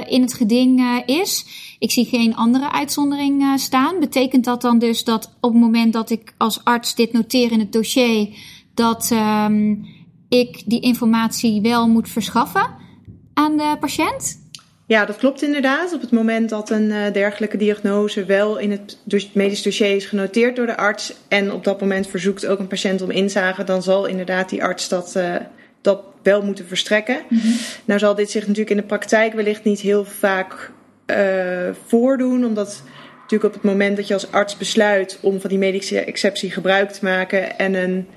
in 0.08 0.22
het 0.22 0.34
geding 0.34 1.04
is. 1.06 1.46
Ik 1.80 1.92
zie 1.92 2.06
geen 2.06 2.36
andere 2.36 2.72
uitzondering 2.72 3.60
staan. 3.60 4.00
Betekent 4.00 4.46
dat 4.46 4.62
dan 4.62 4.80
dus 4.80 5.04
dat 5.04 5.36
op 5.42 5.52
het 5.52 5.62
moment 5.62 5.94
dat 5.94 6.10
ik 6.10 6.34
als 6.38 6.64
arts 6.64 6.96
dit 6.96 7.14
noteer 7.14 7.52
in 7.52 7.60
het 7.60 7.74
dossier, 7.74 8.28
dat 8.74 9.12
um, 9.14 9.86
ik 10.30 10.64
die 10.66 10.82
informatie 10.82 11.62
wel 11.62 11.88
moet 11.88 12.10
verschaffen 12.10 12.70
aan 13.34 13.58
de 13.58 13.78
patiënt? 13.80 14.48
Ja, 14.86 15.06
dat 15.06 15.18
klopt 15.18 15.42
inderdaad. 15.42 15.94
Op 15.94 16.02
het 16.02 16.12
moment 16.12 16.50
dat 16.50 16.70
een 16.70 16.90
uh, 16.90 17.14
dergelijke 17.14 17.58
diagnose 17.58 18.26
wel 18.26 18.58
in 18.58 18.72
het 18.72 18.98
medisch 19.34 19.62
dossier 19.62 19.96
is 19.96 20.06
genoteerd 20.06 20.56
door 20.56 20.66
de 20.66 20.78
arts 20.78 21.14
en 21.28 21.52
op 21.52 21.64
dat 21.64 21.80
moment 21.80 22.08
verzoekt 22.08 22.46
ook 22.46 22.60
een 22.60 22.68
patiënt 22.68 23.02
om 23.02 23.12
inzage, 23.12 23.64
dan 23.64 23.84
zal 23.84 24.06
inderdaad 24.06 24.50
die 24.50 24.64
arts 24.64 24.90
dat, 24.90 25.14
uh, 25.18 25.36
dat 25.82 26.02
wel 26.24 26.42
moeten 26.42 26.68
verstrekken. 26.68 27.22
Mm 27.30 27.40
-hmm. 27.40 27.56
Nou 27.86 28.00
zal 28.00 28.16
dit 28.16 28.32
zich 28.32 28.42
natuurlijk 28.42 28.70
in 28.70 28.78
de 28.78 28.84
praktijk 28.84 29.34
wellicht 29.34 29.64
niet 29.64 29.80
heel 29.80 30.06
vaak 30.06 30.72
voordoen, 31.88 32.46
omdat 32.46 32.84
natuurlijk 33.22 33.56
op 33.56 33.62
het 33.62 33.72
moment 33.72 33.98
dat 33.98 34.08
je 34.08 34.14
als 34.14 34.32
arts 34.32 34.58
besluit 34.58 35.20
om 35.22 35.40
van 35.40 35.50
die 35.50 35.60
medische 35.60 36.00
exceptie 36.00 36.52
gebruik 36.52 36.92
te 36.92 37.06
maken 37.06 37.58
en 37.58 37.74
een 37.74 38.08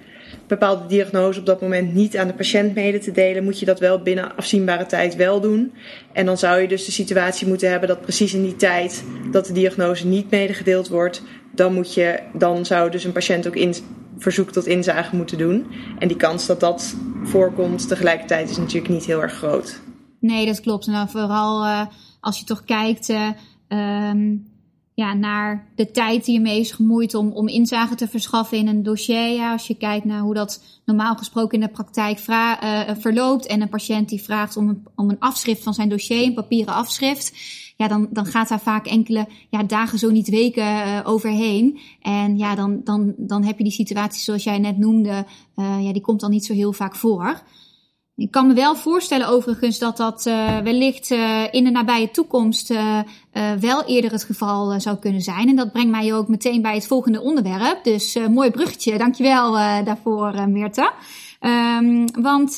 bepaalde 0.47 0.87
diagnose 0.87 1.41
op 1.41 1.47
dat 1.47 1.61
moment 1.61 1.95
niet 1.95 2.17
aan 2.17 2.27
de 2.27 2.35
patiënt 2.35 2.75
mede 2.75 2.99
te 2.99 3.13
delen, 3.13 3.45
moet 3.45 3.59
je 3.59 3.67
dat 3.67 3.79
wel 3.79 4.03
binnen 4.03 4.37
afzienbare 4.37 4.87
tijd 4.87 5.17
wel 5.17 5.41
doen. 5.41 5.73
En 6.13 6.27
dan 6.27 6.39
zou 6.39 6.61
je 6.61 6.69
dus 6.69 6.85
de 6.85 6.93
situatie 6.93 7.49
moeten 7.49 7.71
hebben 7.71 7.89
dat 7.89 8.01
precies 8.01 8.35
in 8.35 8.43
die 8.43 8.57
tijd 8.57 9.05
dat 9.31 9.47
de 9.47 9.53
diagnose 9.53 10.07
niet 10.07 10.31
medegedeeld 10.31 10.89
wordt, 10.89 11.23
dan, 11.55 11.75
moet 11.75 11.95
je, 11.95 12.19
dan 12.33 12.67
zou 12.67 12.91
dus 12.91 13.05
een 13.05 13.13
patiënt 13.13 13.47
ook 13.47 13.57
in, 13.57 13.75
verzoek 14.19 14.51
tot 14.51 14.67
inzage 14.67 15.17
moeten 15.17 15.39
doen. 15.39 15.67
En 15.99 16.09
die 16.09 16.17
kans 16.17 16.47
dat 16.47 16.61
dat 16.61 16.95
voorkomt 17.23 17.89
tegelijkertijd 17.89 18.51
is 18.51 18.57
natuurlijk 18.57 18.93
niet 18.93 19.05
heel 19.05 19.23
erg 19.23 19.33
groot. 19.33 19.81
Nee, 20.21 20.47
dat 20.47 20.61
klopt. 20.61 20.87
En 20.87 20.93
dan 20.93 21.11
vooral 21.11 21.65
uh, 21.65 21.87
als 22.23 22.39
je 22.39 22.45
toch 22.45 22.65
kijkt. 22.65 23.09
Uh, 23.09 23.29
um 23.69 24.51
ja, 24.95 25.15
naar 25.15 25.67
de 25.75 25.91
tijd 25.91 26.25
die 26.25 26.35
je 26.35 26.41
mee 26.41 26.61
is 26.61 26.73
gemoeid 26.73 27.15
om, 27.15 27.33
om 27.33 27.49
inzage 27.49 27.95
te 27.95 28.09
verschaffen 28.09 28.59
in 28.59 28.69
een 28.69 28.83
dossier. 28.83 29.29
Ja, 29.29 29.53
als 29.53 29.67
je 29.67 29.75
kijkt 29.75 30.05
naar 30.05 30.21
hoe 30.21 30.35
dat 30.35 30.63
normaal 30.85 31.17
gesproken 31.17 31.61
in 31.61 31.67
de 31.67 31.73
praktijk 31.73 32.19
vra- 32.19 32.89
uh, 32.89 32.95
verloopt. 32.97 33.47
En 33.47 33.61
een 33.61 33.69
patiënt 33.69 34.09
die 34.09 34.23
vraagt 34.23 34.57
om 34.57 34.69
een, 34.69 34.87
om 34.97 35.11
een 35.11 35.19
afschrift 35.19 35.63
van 35.63 35.75
zijn 35.75 35.89
dossier, 35.89 36.27
een 36.27 36.35
papieren 36.35 36.75
afschrift. 36.75 37.33
Ja, 37.77 37.89
dan, 37.89 38.09
dan 38.11 38.27
gaat 38.27 38.49
daar 38.49 38.61
vaak 38.61 38.87
enkele 38.87 39.27
ja, 39.51 39.63
dagen, 39.63 39.99
zo 39.99 40.11
niet 40.11 40.29
weken 40.29 41.05
overheen. 41.05 41.79
En 42.01 42.39
ja, 42.39 42.55
dan, 42.55 42.81
dan, 42.85 43.15
dan 43.17 43.45
heb 43.45 43.59
je 43.59 43.65
die 43.65 43.73
situatie 43.73 44.23
zoals 44.23 44.45
jij 44.45 44.59
net 44.59 44.79
noemde. 44.79 45.27
Ja, 45.57 45.93
die 45.93 46.03
komt 46.03 46.21
dan 46.21 46.31
niet 46.31 46.45
zo 46.45 46.53
heel 46.53 46.73
vaak 46.73 46.97
voor. 46.97 47.43
Ik 48.23 48.31
kan 48.31 48.47
me 48.47 48.55
wel 48.55 48.77
voorstellen 48.77 49.29
overigens 49.29 49.79
dat 49.79 49.97
dat 49.97 50.27
uh, 50.27 50.59
wellicht 50.59 51.11
uh, 51.11 51.43
in 51.51 51.65
de 51.65 51.71
nabije 51.71 52.11
toekomst 52.11 52.71
uh, 52.71 53.01
wel 53.61 53.85
eerder 53.85 54.11
het 54.11 54.25
geval 54.25 54.81
zou 54.81 54.97
kunnen 54.97 55.21
zijn. 55.21 55.49
En 55.49 55.57
dat 55.57 55.73
brengt 55.73 55.91
mij 55.91 56.15
ook 56.15 56.29
meteen 56.29 56.63
bij 56.63 56.75
het 56.75 56.87
volgende 56.87 57.21
onderwerp. 57.21 57.85
Dus 57.85 58.19
mooi 58.31 58.51
bruggetje, 58.51 58.99
dankjewel 58.99 59.53
daarvoor 59.85 60.49
Meerte. 60.49 60.93
Um, 61.41 62.23
want 62.23 62.55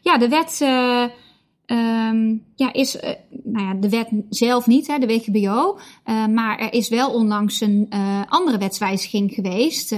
ja, 0.00 0.18
de 0.18 0.28
wet 0.28 0.60
um, 1.66 2.44
ja, 2.54 2.72
is, 2.72 2.98
nou 3.44 3.66
ja, 3.66 3.74
de 3.74 3.88
wet 3.88 4.08
zelf 4.28 4.66
niet, 4.66 4.86
hè, 4.86 4.98
de 4.98 5.06
WGBO. 5.06 5.78
maar 6.30 6.58
er 6.58 6.72
is 6.72 6.88
wel 6.88 7.10
onlangs 7.10 7.60
een 7.60 7.88
andere 8.28 8.58
wetswijziging 8.58 9.32
geweest. 9.32 9.96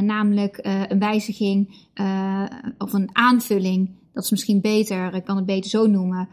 Namelijk 0.00 0.58
een 0.88 0.98
wijziging 0.98 1.74
of 2.78 2.92
een 2.92 3.10
aanvulling, 3.12 3.90
dat 4.12 4.24
is 4.24 4.30
misschien 4.30 4.60
beter, 4.60 5.14
ik 5.14 5.24
kan 5.24 5.36
het 5.36 5.46
beter 5.46 5.70
zo 5.70 5.86
noemen, 5.86 6.28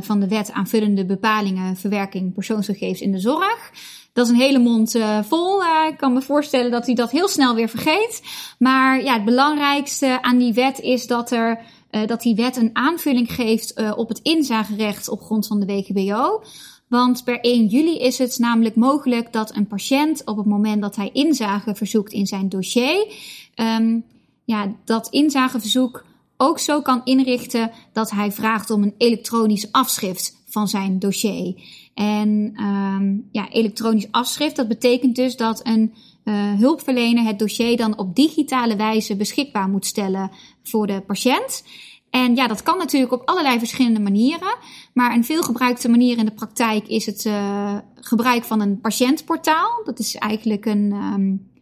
van 0.00 0.20
de 0.20 0.28
wet 0.28 0.52
aanvullende 0.52 1.04
bepalingen 1.04 1.76
verwerking 1.76 2.34
persoonsgegevens 2.34 3.00
in 3.00 3.12
de 3.12 3.18
zorg. 3.18 3.70
Dat 4.12 4.26
is 4.26 4.32
een 4.32 4.38
hele 4.38 4.58
mond 4.58 4.98
vol. 5.22 5.62
ik 5.88 5.96
kan 5.96 6.12
me 6.12 6.22
voorstellen 6.22 6.70
dat 6.70 6.86
hij 6.86 6.94
dat 6.94 7.10
heel 7.10 7.28
snel 7.28 7.54
weer 7.54 7.68
vergeet. 7.68 8.22
Maar 8.58 9.02
ja, 9.02 9.14
het 9.14 9.24
belangrijkste 9.24 10.22
aan 10.22 10.38
die 10.38 10.52
wet 10.52 10.80
is 10.80 11.06
dat 11.06 11.30
er 11.30 11.60
dat 12.06 12.22
die 12.22 12.34
wet 12.34 12.56
een 12.56 12.70
aanvulling 12.72 13.32
geeft 13.32 13.94
op 13.96 14.08
het 14.08 14.20
inzagerecht 14.22 15.08
op 15.08 15.20
grond 15.20 15.46
van 15.46 15.60
de 15.60 15.66
WGBO. 15.66 16.42
Want 16.88 17.24
per 17.24 17.40
1 17.40 17.66
juli 17.66 17.98
is 17.98 18.18
het 18.18 18.38
namelijk 18.38 18.76
mogelijk 18.76 19.32
dat 19.32 19.56
een 19.56 19.66
patiënt 19.66 20.24
op 20.24 20.36
het 20.36 20.46
moment 20.46 20.82
dat 20.82 20.96
hij 20.96 21.10
inzage 21.12 21.74
verzoekt 21.74 22.12
in 22.12 22.26
zijn 22.26 22.48
dossier, 22.48 23.06
um, 23.54 24.04
ja, 24.44 24.72
dat 24.84 25.08
inzageverzoek 25.08 26.04
ook 26.44 26.58
zo 26.58 26.82
kan 26.82 27.00
inrichten 27.04 27.70
dat 27.92 28.10
hij 28.10 28.32
vraagt 28.32 28.70
om 28.70 28.82
een 28.82 28.94
elektronisch 28.98 29.72
afschrift 29.72 30.42
van 30.46 30.68
zijn 30.68 30.98
dossier. 30.98 31.54
En 31.94 32.54
um, 32.60 33.28
ja, 33.32 33.48
elektronisch 33.50 34.10
afschrift, 34.10 34.56
dat 34.56 34.68
betekent 34.68 35.16
dus 35.16 35.36
dat 35.36 35.66
een 35.66 35.94
uh, 36.24 36.52
hulpverlener 36.58 37.24
het 37.24 37.38
dossier 37.38 37.76
dan 37.76 37.98
op 37.98 38.16
digitale 38.16 38.76
wijze 38.76 39.16
beschikbaar 39.16 39.68
moet 39.68 39.86
stellen 39.86 40.30
voor 40.62 40.86
de 40.86 41.00
patiënt. 41.00 41.64
En 42.10 42.34
ja, 42.34 42.46
dat 42.46 42.62
kan 42.62 42.78
natuurlijk 42.78 43.12
op 43.12 43.28
allerlei 43.28 43.58
verschillende 43.58 44.00
manieren. 44.00 44.56
Maar 44.92 45.14
een 45.14 45.24
veelgebruikte 45.24 45.88
manier 45.88 46.18
in 46.18 46.24
de 46.24 46.30
praktijk 46.30 46.88
is 46.88 47.06
het 47.06 47.24
uh, 47.24 47.78
gebruik 47.94 48.44
van 48.44 48.60
een 48.60 48.80
patiëntportaal. 48.80 49.82
Dat 49.84 49.98
is 49.98 50.14
eigenlijk 50.14 50.66
een. 50.66 50.92
Um, 50.92 51.52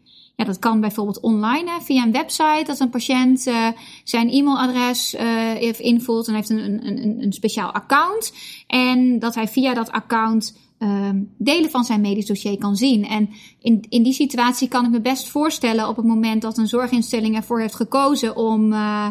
dat 0.45 0.59
kan 0.59 0.81
bijvoorbeeld 0.81 1.21
online 1.21 1.71
hè, 1.71 1.81
via 1.81 2.05
een 2.05 2.13
website. 2.13 2.63
Dat 2.67 2.81
een 2.81 2.91
patiënt 2.91 3.47
uh, 3.47 3.69
zijn 4.05 4.31
e-mailadres 4.31 5.15
uh, 5.15 5.81
invult 5.81 6.29
en 6.29 6.35
heeft 6.35 6.51
een, 6.51 6.87
een, 6.87 7.23
een, 7.23 7.33
speciaal 7.33 7.73
account. 7.73 8.33
En 8.67 9.19
dat 9.19 9.35
hij 9.35 9.49
via 9.49 9.75
dat 9.75 9.91
account 9.91 10.57
um, 10.79 11.35
delen 11.39 11.71
van 11.71 11.85
zijn 11.85 12.01
medisch 12.01 12.27
dossier 12.27 12.59
kan 12.59 12.77
zien. 12.77 13.07
En 13.07 13.31
in, 13.61 13.85
in 13.89 14.03
die 14.03 14.13
situatie 14.13 14.69
kan 14.69 14.85
ik 14.85 14.91
me 14.91 15.01
best 15.01 15.29
voorstellen 15.29 15.89
op 15.89 15.97
het 15.97 16.07
moment 16.07 16.43
dat 16.43 16.59
een 16.59 16.69
zorginstelling 16.69 17.37
ervoor 17.37 17.61
heeft 17.61 17.75
gekozen 17.75 18.37
om 18.37 18.73
uh, 18.73 19.09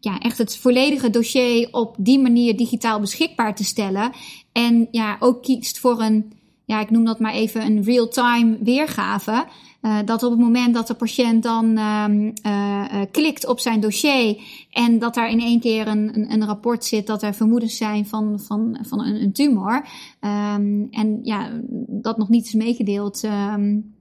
ja, 0.00 0.18
echt 0.18 0.38
het 0.38 0.56
volledige 0.56 1.10
dossier 1.10 1.68
op 1.70 1.96
die 1.98 2.18
manier 2.18 2.56
digitaal 2.56 3.00
beschikbaar 3.00 3.54
te 3.54 3.64
stellen. 3.64 4.12
En 4.52 4.88
ja, 4.90 5.16
ook 5.20 5.42
kiest 5.42 5.78
voor 5.78 6.00
een, 6.00 6.32
ja, 6.64 6.80
ik 6.80 6.90
noem 6.90 7.04
dat 7.04 7.20
maar 7.20 7.32
even 7.32 7.62
een 7.66 7.82
real-time 7.82 8.58
weergave. 8.60 9.46
Uh, 9.82 9.98
dat 10.04 10.22
op 10.22 10.30
het 10.30 10.40
moment 10.40 10.74
dat 10.74 10.86
de 10.86 10.94
patiënt 10.94 11.42
dan 11.42 11.78
uh, 11.78 12.04
uh, 12.46 13.00
klikt 13.10 13.46
op 13.46 13.60
zijn 13.60 13.80
dossier 13.80 14.40
en 14.70 14.98
dat 14.98 15.14
daar 15.14 15.30
in 15.30 15.40
één 15.40 15.60
keer 15.60 15.88
een, 15.88 16.14
een, 16.14 16.32
een 16.32 16.44
rapport 16.44 16.84
zit 16.84 17.06
dat 17.06 17.22
er 17.22 17.34
vermoedens 17.34 17.76
zijn 17.76 18.06
van, 18.06 18.40
van, 18.40 18.78
van 18.82 19.00
een, 19.04 19.22
een 19.22 19.32
tumor. 19.32 19.86
Um, 20.20 20.88
en 20.90 21.18
ja, 21.22 21.60
dat 21.88 22.18
nog 22.18 22.28
niet 22.28 22.46
is 22.46 22.54
meegedeeld. 22.54 23.22
Um, 23.22 23.96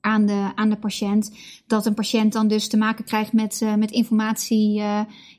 aan 0.00 0.26
de, 0.26 0.50
aan 0.54 0.68
de 0.68 0.76
patiënt. 0.76 1.32
Dat 1.66 1.86
een 1.86 1.94
patiënt 1.94 2.32
dan 2.32 2.48
dus 2.48 2.68
te 2.68 2.76
maken 2.76 3.04
krijgt 3.04 3.32
met, 3.32 3.62
met 3.76 3.90
informatie 3.90 4.72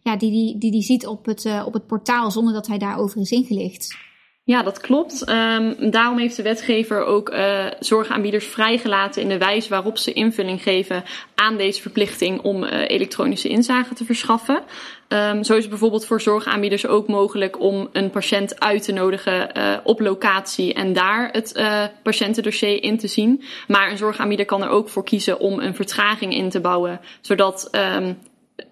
ja, 0.03 0.17
die, 0.17 0.31
die, 0.31 0.57
die 0.57 0.71
die 0.71 0.81
ziet 0.81 1.07
op 1.07 1.25
het, 1.25 1.63
op 1.65 1.73
het 1.73 1.87
portaal 1.87 2.31
zonder 2.31 2.53
dat 2.53 2.67
hij 2.67 2.77
daarover 2.77 3.21
is 3.21 3.31
ingelicht. 3.31 3.97
Ja, 4.47 4.63
dat 4.63 4.79
klopt. 4.79 5.29
Um, 5.29 5.91
daarom 5.91 6.17
heeft 6.17 6.35
de 6.35 6.43
wetgever 6.43 7.05
ook 7.05 7.29
uh, 7.29 7.65
zorgaanbieders 7.79 8.45
vrijgelaten 8.45 9.21
in 9.21 9.29
de 9.29 9.37
wijze 9.37 9.69
waarop 9.69 9.97
ze 9.97 10.13
invulling 10.13 10.61
geven 10.61 11.03
aan 11.35 11.57
deze 11.57 11.81
verplichting 11.81 12.41
om 12.41 12.63
uh, 12.63 12.69
elektronische 12.87 13.47
inzage 13.47 13.93
te 13.93 14.05
verschaffen. 14.05 14.63
Um, 15.07 15.43
zo 15.43 15.53
is 15.53 15.59
het 15.59 15.69
bijvoorbeeld 15.69 16.05
voor 16.05 16.21
zorgaanbieders 16.21 16.87
ook 16.87 17.07
mogelijk 17.07 17.59
om 17.59 17.89
een 17.91 18.09
patiënt 18.09 18.59
uit 18.59 18.83
te 18.83 18.91
nodigen 18.91 19.49
uh, 19.57 19.77
op 19.83 19.99
locatie 19.99 20.73
en 20.73 20.93
daar 20.93 21.29
het 21.31 21.61
patiëntendossier 22.03 22.83
in 22.83 22.97
te 22.97 23.07
zien. 23.07 23.43
Maar 23.67 23.91
een 23.91 23.97
zorgaanbieder 23.97 24.45
kan 24.45 24.63
er 24.63 24.69
ook 24.69 24.89
voor 24.89 25.03
kiezen 25.03 25.39
om 25.39 25.59
een 25.59 25.75
vertraging 25.75 26.33
in 26.33 26.49
te 26.49 26.59
bouwen, 26.59 26.99
zodat 27.21 27.69
um, 27.71 28.17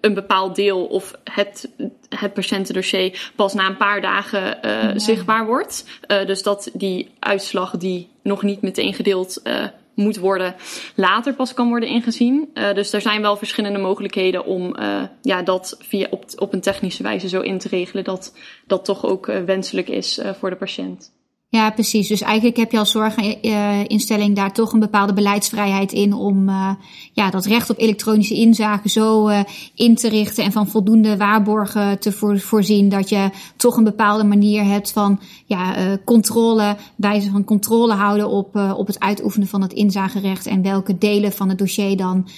een 0.00 0.14
bepaald 0.14 0.56
deel 0.56 0.84
of 0.84 1.18
het, 1.24 1.68
het 2.08 2.34
patiëntendossier 2.34 3.32
pas 3.36 3.54
na 3.54 3.66
een 3.66 3.76
paar 3.76 4.00
dagen 4.00 4.58
uh, 4.64 4.90
zichtbaar 4.96 5.46
wordt. 5.46 5.84
Uh, 6.08 6.26
dus 6.26 6.42
dat 6.42 6.70
die 6.72 7.10
uitslag 7.18 7.76
die 7.76 8.08
nog 8.22 8.42
niet 8.42 8.62
meteen 8.62 8.94
gedeeld 8.94 9.40
uh, 9.44 9.64
moet 9.94 10.16
worden, 10.16 10.54
later 10.94 11.34
pas 11.34 11.54
kan 11.54 11.68
worden 11.68 11.88
ingezien. 11.88 12.50
dus 12.74 12.92
er 12.92 13.00
zijn 13.00 13.22
wel 13.22 13.36
verschillende 13.36 13.78
mogelijkheden 13.78 14.44
om 14.44 14.76
ja, 15.22 15.42
dat 15.42 15.76
via 15.80 16.06
op, 16.10 16.24
op 16.36 16.52
een 16.52 16.60
technische 16.60 17.02
wijze 17.02 17.28
zo 17.28 17.40
in 17.40 17.58
te 17.58 17.68
regelen 17.68 18.04
dat 18.04 18.34
dat 18.66 18.84
toch 18.84 19.04
ook 19.04 19.26
wenselijk 19.26 19.88
is 19.88 20.20
voor 20.38 20.50
de 20.50 20.56
patiënt. 20.56 21.15
Ja, 21.48 21.70
precies. 21.70 22.08
Dus 22.08 22.20
eigenlijk 22.20 22.56
heb 22.56 22.72
je 22.72 22.78
als 22.78 22.90
zorginstelling 22.90 24.36
daar 24.36 24.52
toch 24.52 24.72
een 24.72 24.80
bepaalde 24.80 25.12
beleidsvrijheid 25.12 25.92
in 25.92 26.12
om 26.12 26.48
uh, 26.48 26.70
ja, 27.12 27.30
dat 27.30 27.46
recht 27.46 27.70
op 27.70 27.78
elektronische 27.78 28.34
inzage 28.34 28.88
zo 28.88 29.28
uh, 29.28 29.40
in 29.74 29.94
te 29.94 30.08
richten 30.08 30.44
en 30.44 30.52
van 30.52 30.68
voldoende 30.68 31.16
waarborgen 31.16 31.98
te 31.98 32.12
voor, 32.12 32.40
voorzien 32.40 32.88
dat 32.88 33.08
je 33.08 33.30
toch 33.56 33.76
een 33.76 33.84
bepaalde 33.84 34.24
manier 34.24 34.64
hebt 34.64 34.92
van 34.92 35.20
ja, 35.44 35.78
uh, 35.78 35.92
controle, 36.04 36.76
wijze 36.96 37.30
van 37.30 37.44
controle 37.44 37.94
houden 37.94 38.28
op, 38.28 38.56
op 38.56 38.86
het 38.86 39.00
uitoefenen 39.00 39.48
van 39.48 39.62
het 39.62 39.72
inzagerecht 39.72 40.46
en 40.46 40.62
welke 40.62 40.98
delen 40.98 41.32
van 41.32 41.48
het 41.48 41.58
dossier 41.58 41.96
dan 41.96 42.28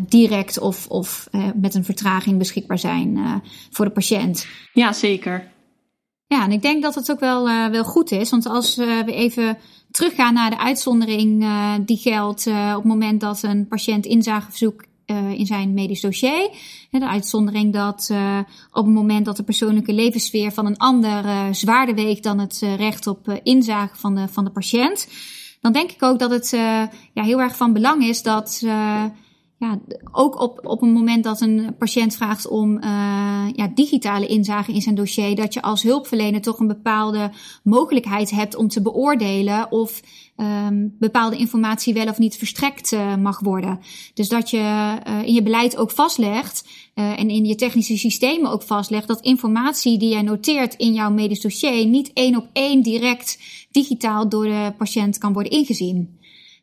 direct 0.00 0.58
of, 0.58 0.86
of 0.88 1.28
met 1.54 1.74
een 1.74 1.84
vertraging 1.84 2.38
beschikbaar 2.38 2.78
zijn 2.78 3.18
voor 3.70 3.84
de 3.84 3.90
patiënt. 3.90 4.46
Ja, 4.72 4.92
zeker. 4.92 5.50
Ja, 6.32 6.44
en 6.44 6.52
ik 6.52 6.62
denk 6.62 6.82
dat 6.82 6.94
het 6.94 7.10
ook 7.10 7.20
wel, 7.20 7.48
uh, 7.48 7.66
wel 7.66 7.84
goed 7.84 8.10
is. 8.10 8.30
Want 8.30 8.46
als 8.46 8.78
uh, 8.78 9.02
we 9.04 9.14
even 9.14 9.58
teruggaan 9.90 10.34
naar 10.34 10.50
de 10.50 10.58
uitzondering 10.58 11.42
uh, 11.42 11.74
die 11.80 11.96
geldt 11.96 12.46
op 12.46 12.74
het 12.74 12.84
moment 12.84 13.20
dat 13.20 13.42
een 13.42 13.66
patiënt 13.66 14.06
inzageverzoek 14.06 14.84
in 15.36 15.46
zijn 15.46 15.74
medisch 15.74 16.00
dossier. 16.00 16.50
De 16.90 17.08
uitzondering 17.08 17.72
dat 17.72 18.10
op 18.72 18.84
het 18.84 18.94
moment 18.94 19.24
dat 19.24 19.36
de 19.36 19.42
persoonlijke 19.42 19.92
levenssfeer 19.92 20.52
van 20.52 20.66
een 20.66 20.76
ander 20.76 21.54
zwaarder 21.54 21.94
weegt 21.94 22.22
dan 22.22 22.38
het 22.38 22.62
recht 22.76 23.06
op 23.06 23.40
inzage 23.42 23.96
van 23.96 24.14
de, 24.14 24.28
van 24.28 24.44
de 24.44 24.50
patiënt. 24.50 25.08
Dan 25.60 25.72
denk 25.72 25.90
ik 25.90 26.02
ook 26.02 26.18
dat 26.18 26.30
het 26.30 26.50
ja, 27.12 27.22
heel 27.22 27.40
erg 27.40 27.56
van 27.56 27.72
belang 27.72 28.04
is 28.04 28.22
dat 28.22 28.62
ja, 29.62 29.78
ook 30.12 30.40
op, 30.40 30.60
op 30.66 30.82
een 30.82 30.92
moment 30.92 31.24
dat 31.24 31.40
een 31.40 31.74
patiënt 31.78 32.16
vraagt 32.16 32.48
om 32.48 32.76
uh, 32.76 32.82
ja, 33.54 33.70
digitale 33.74 34.26
inzage 34.26 34.72
in 34.72 34.80
zijn 34.80 34.94
dossier, 34.94 35.36
dat 35.36 35.54
je 35.54 35.62
als 35.62 35.82
hulpverlener 35.82 36.40
toch 36.40 36.58
een 36.58 36.66
bepaalde 36.66 37.30
mogelijkheid 37.62 38.30
hebt 38.30 38.54
om 38.54 38.68
te 38.68 38.82
beoordelen 38.82 39.72
of 39.72 40.00
um, 40.36 40.96
bepaalde 40.98 41.36
informatie 41.36 41.94
wel 41.94 42.06
of 42.06 42.18
niet 42.18 42.36
verstrekt 42.36 42.92
uh, 42.92 43.16
mag 43.16 43.40
worden. 43.40 43.80
Dus 44.14 44.28
dat 44.28 44.50
je 44.50 44.58
uh, 44.58 45.22
in 45.24 45.34
je 45.34 45.42
beleid 45.42 45.76
ook 45.76 45.90
vastlegt 45.90 46.68
en 46.94 47.30
in 47.30 47.44
je 47.44 47.54
technische 47.54 47.98
systemen 47.98 48.50
ook 48.50 48.62
vastlegt 48.62 49.08
dat 49.08 49.20
informatie 49.20 49.98
die 49.98 50.08
jij 50.08 50.22
noteert 50.22 50.74
in 50.74 50.92
jouw 50.92 51.10
medisch 51.10 51.40
dossier 51.40 51.86
niet 51.86 52.10
één 52.12 52.36
op 52.36 52.48
één 52.52 52.82
direct 52.82 53.38
digitaal 53.70 54.28
door 54.28 54.44
de 54.44 54.72
patiënt 54.78 55.18
kan 55.18 55.32
worden 55.32 55.52
ingezien. 55.52 56.20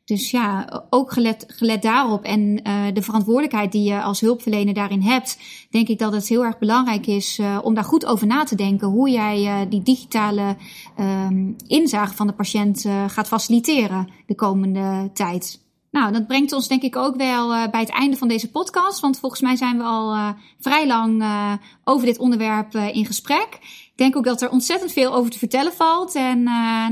Dus 0.10 0.32
ja, 0.32 0.84
ook 0.90 1.12
gelet, 1.12 1.44
gelet 1.48 1.82
daarop 1.82 2.24
en 2.24 2.42
uh, 2.68 2.86
de 2.94 3.02
verantwoordelijkheid 3.02 3.72
die 3.72 3.84
je 3.84 4.02
als 4.02 4.20
hulpverlener 4.20 4.74
daarin 4.74 5.02
hebt, 5.02 5.38
denk 5.70 5.88
ik 5.88 6.00
dat 6.00 6.14
het 6.14 6.28
heel 6.28 6.44
erg 6.44 6.58
belangrijk 6.58 7.08
is 7.08 7.38
uh, 7.40 7.60
om 7.62 7.74
daar 7.74 7.84
goed 7.84 8.06
over 8.06 8.28
na 8.28 8.44
te 8.44 8.56
denken 8.56 8.88
hoe 8.88 9.10
jij 9.10 9.44
uh, 9.44 9.70
die 9.70 9.82
digitale 9.82 10.56
um, 11.00 11.56
inzage 11.68 12.16
van 12.16 12.28
de 12.28 12.34
patiënt 12.34 12.86
gaat 13.08 13.28
faciliteren 13.28 14.10
de 14.26 14.36
komende 14.36 15.10
tijd. 15.14 15.69
Nou, 15.92 16.12
dat 16.12 16.28
brengt 16.28 16.52
ons 16.52 16.68
denk 16.68 16.82
ik 16.82 16.96
ook 16.96 17.16
wel 17.16 17.54
uh, 17.54 17.68
bij 17.68 17.80
het 17.80 17.90
einde 17.90 18.18
van 18.18 18.28
deze 18.28 18.52
podcast. 18.52 19.00
Want 19.00 19.20
volgens 19.20 19.42
mij 19.42 19.56
zijn 19.56 19.78
we 19.78 19.84
al 19.84 20.16
uh, 20.16 20.30
vrij 20.60 20.88
lang 20.88 21.22
uh, 21.22 21.54
over 21.84 22.06
dit 22.06 22.18
onderwerp 22.18 22.74
in 22.74 23.06
gesprek. 23.06 23.58
Ik 23.62 24.06
denk 24.06 24.16
ook 24.16 24.24
dat 24.24 24.42
er 24.42 24.50
ontzettend 24.50 24.92
veel 24.92 25.14
over 25.14 25.32
te 25.32 25.38
vertellen 25.38 25.74
valt. 25.74 26.16
En 26.16 26.44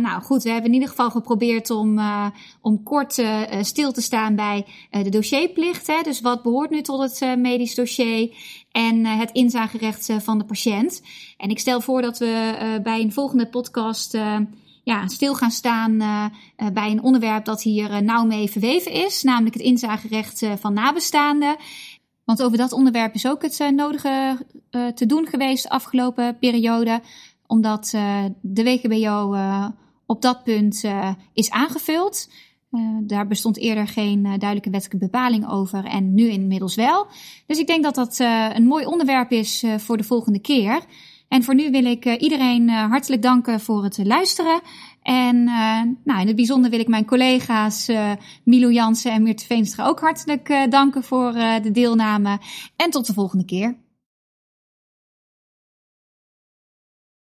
nou 0.01 0.21
goed, 0.21 0.43
we 0.43 0.49
hebben 0.49 0.67
in 0.67 0.73
ieder 0.73 0.89
geval 0.89 1.09
geprobeerd 1.09 1.69
om, 1.69 1.99
om 2.61 2.83
kort 2.83 3.23
stil 3.61 3.91
te 3.91 4.01
staan 4.01 4.35
bij 4.35 4.65
de 4.89 5.09
dossierplicht. 5.09 5.87
Hè? 5.87 6.01
Dus 6.01 6.21
wat 6.21 6.43
behoort 6.43 6.69
nu 6.69 6.81
tot 6.81 7.19
het 7.19 7.37
medisch 7.39 7.75
dossier? 7.75 8.35
En 8.71 9.05
het 9.05 9.31
inzagerecht 9.31 10.09
van 10.19 10.37
de 10.37 10.45
patiënt. 10.45 11.01
En 11.37 11.49
ik 11.49 11.59
stel 11.59 11.81
voor 11.81 12.01
dat 12.01 12.17
we 12.17 12.79
bij 12.83 13.01
een 13.01 13.13
volgende 13.13 13.47
podcast 13.47 14.17
ja, 14.87 15.07
stil 15.07 15.35
gaan 15.35 15.51
staan 15.51 15.91
uh, 15.91 16.25
bij 16.73 16.91
een 16.91 17.03
onderwerp 17.03 17.45
dat 17.45 17.61
hier 17.61 17.91
uh, 17.91 17.97
nauw 17.97 18.25
mee 18.25 18.49
verweven 18.49 18.91
is, 18.91 19.23
namelijk 19.23 19.53
het 19.53 19.63
inzagerecht 19.63 20.45
van 20.59 20.73
nabestaanden. 20.73 21.55
Want 22.25 22.43
over 22.43 22.57
dat 22.57 22.71
onderwerp 22.71 23.13
is 23.13 23.27
ook 23.27 23.41
het 23.41 23.71
nodige 23.75 24.45
te 24.95 25.05
doen 25.05 25.27
geweest 25.27 25.63
de 25.63 25.69
afgelopen 25.69 26.37
periode, 26.39 27.01
omdat 27.47 27.89
de 28.41 28.63
WGBO 28.63 29.35
op 30.05 30.21
dat 30.21 30.43
punt 30.43 30.83
is 31.33 31.49
aangevuld. 31.49 32.29
daar 33.01 33.27
bestond 33.27 33.57
eerder 33.57 33.87
geen 33.87 34.23
duidelijke 34.23 34.69
wettelijke 34.69 35.05
bepaling 35.05 35.49
over 35.49 35.85
en 35.85 36.13
nu 36.13 36.29
inmiddels 36.29 36.75
wel. 36.75 37.07
Dus 37.45 37.59
ik 37.59 37.67
denk 37.67 37.83
dat 37.83 37.95
dat 37.95 38.19
een 38.53 38.65
mooi 38.65 38.85
onderwerp 38.85 39.31
is 39.31 39.63
voor 39.77 39.97
de 39.97 40.03
volgende 40.03 40.39
keer. 40.39 40.81
En 41.27 41.43
voor 41.43 41.55
nu 41.55 41.71
wil 41.71 41.85
ik 41.85 42.05
uh, 42.05 42.21
iedereen 42.21 42.69
uh, 42.69 42.89
hartelijk 42.89 43.21
danken 43.21 43.59
voor 43.59 43.83
het 43.83 43.97
luisteren. 44.03 44.61
En 45.01 45.43
nou, 46.03 46.19
in 46.19 46.27
het 46.27 46.35
bijzonder 46.35 46.69
wil 46.69 46.79
ik 46.79 46.87
mijn 46.87 47.05
collega's 47.05 47.91
Milo 48.43 48.71
Jansen 48.71 49.11
en 49.11 49.23
Mirte 49.23 49.45
Veenstra 49.45 49.85
ook 49.85 49.99
hartelijk 49.99 50.67
danken 50.69 51.03
voor 51.03 51.31
de 51.61 51.71
deelname. 51.71 52.39
En 52.75 52.89
tot 52.89 53.05
de 53.05 53.13
volgende 53.13 53.45
keer. 53.45 53.75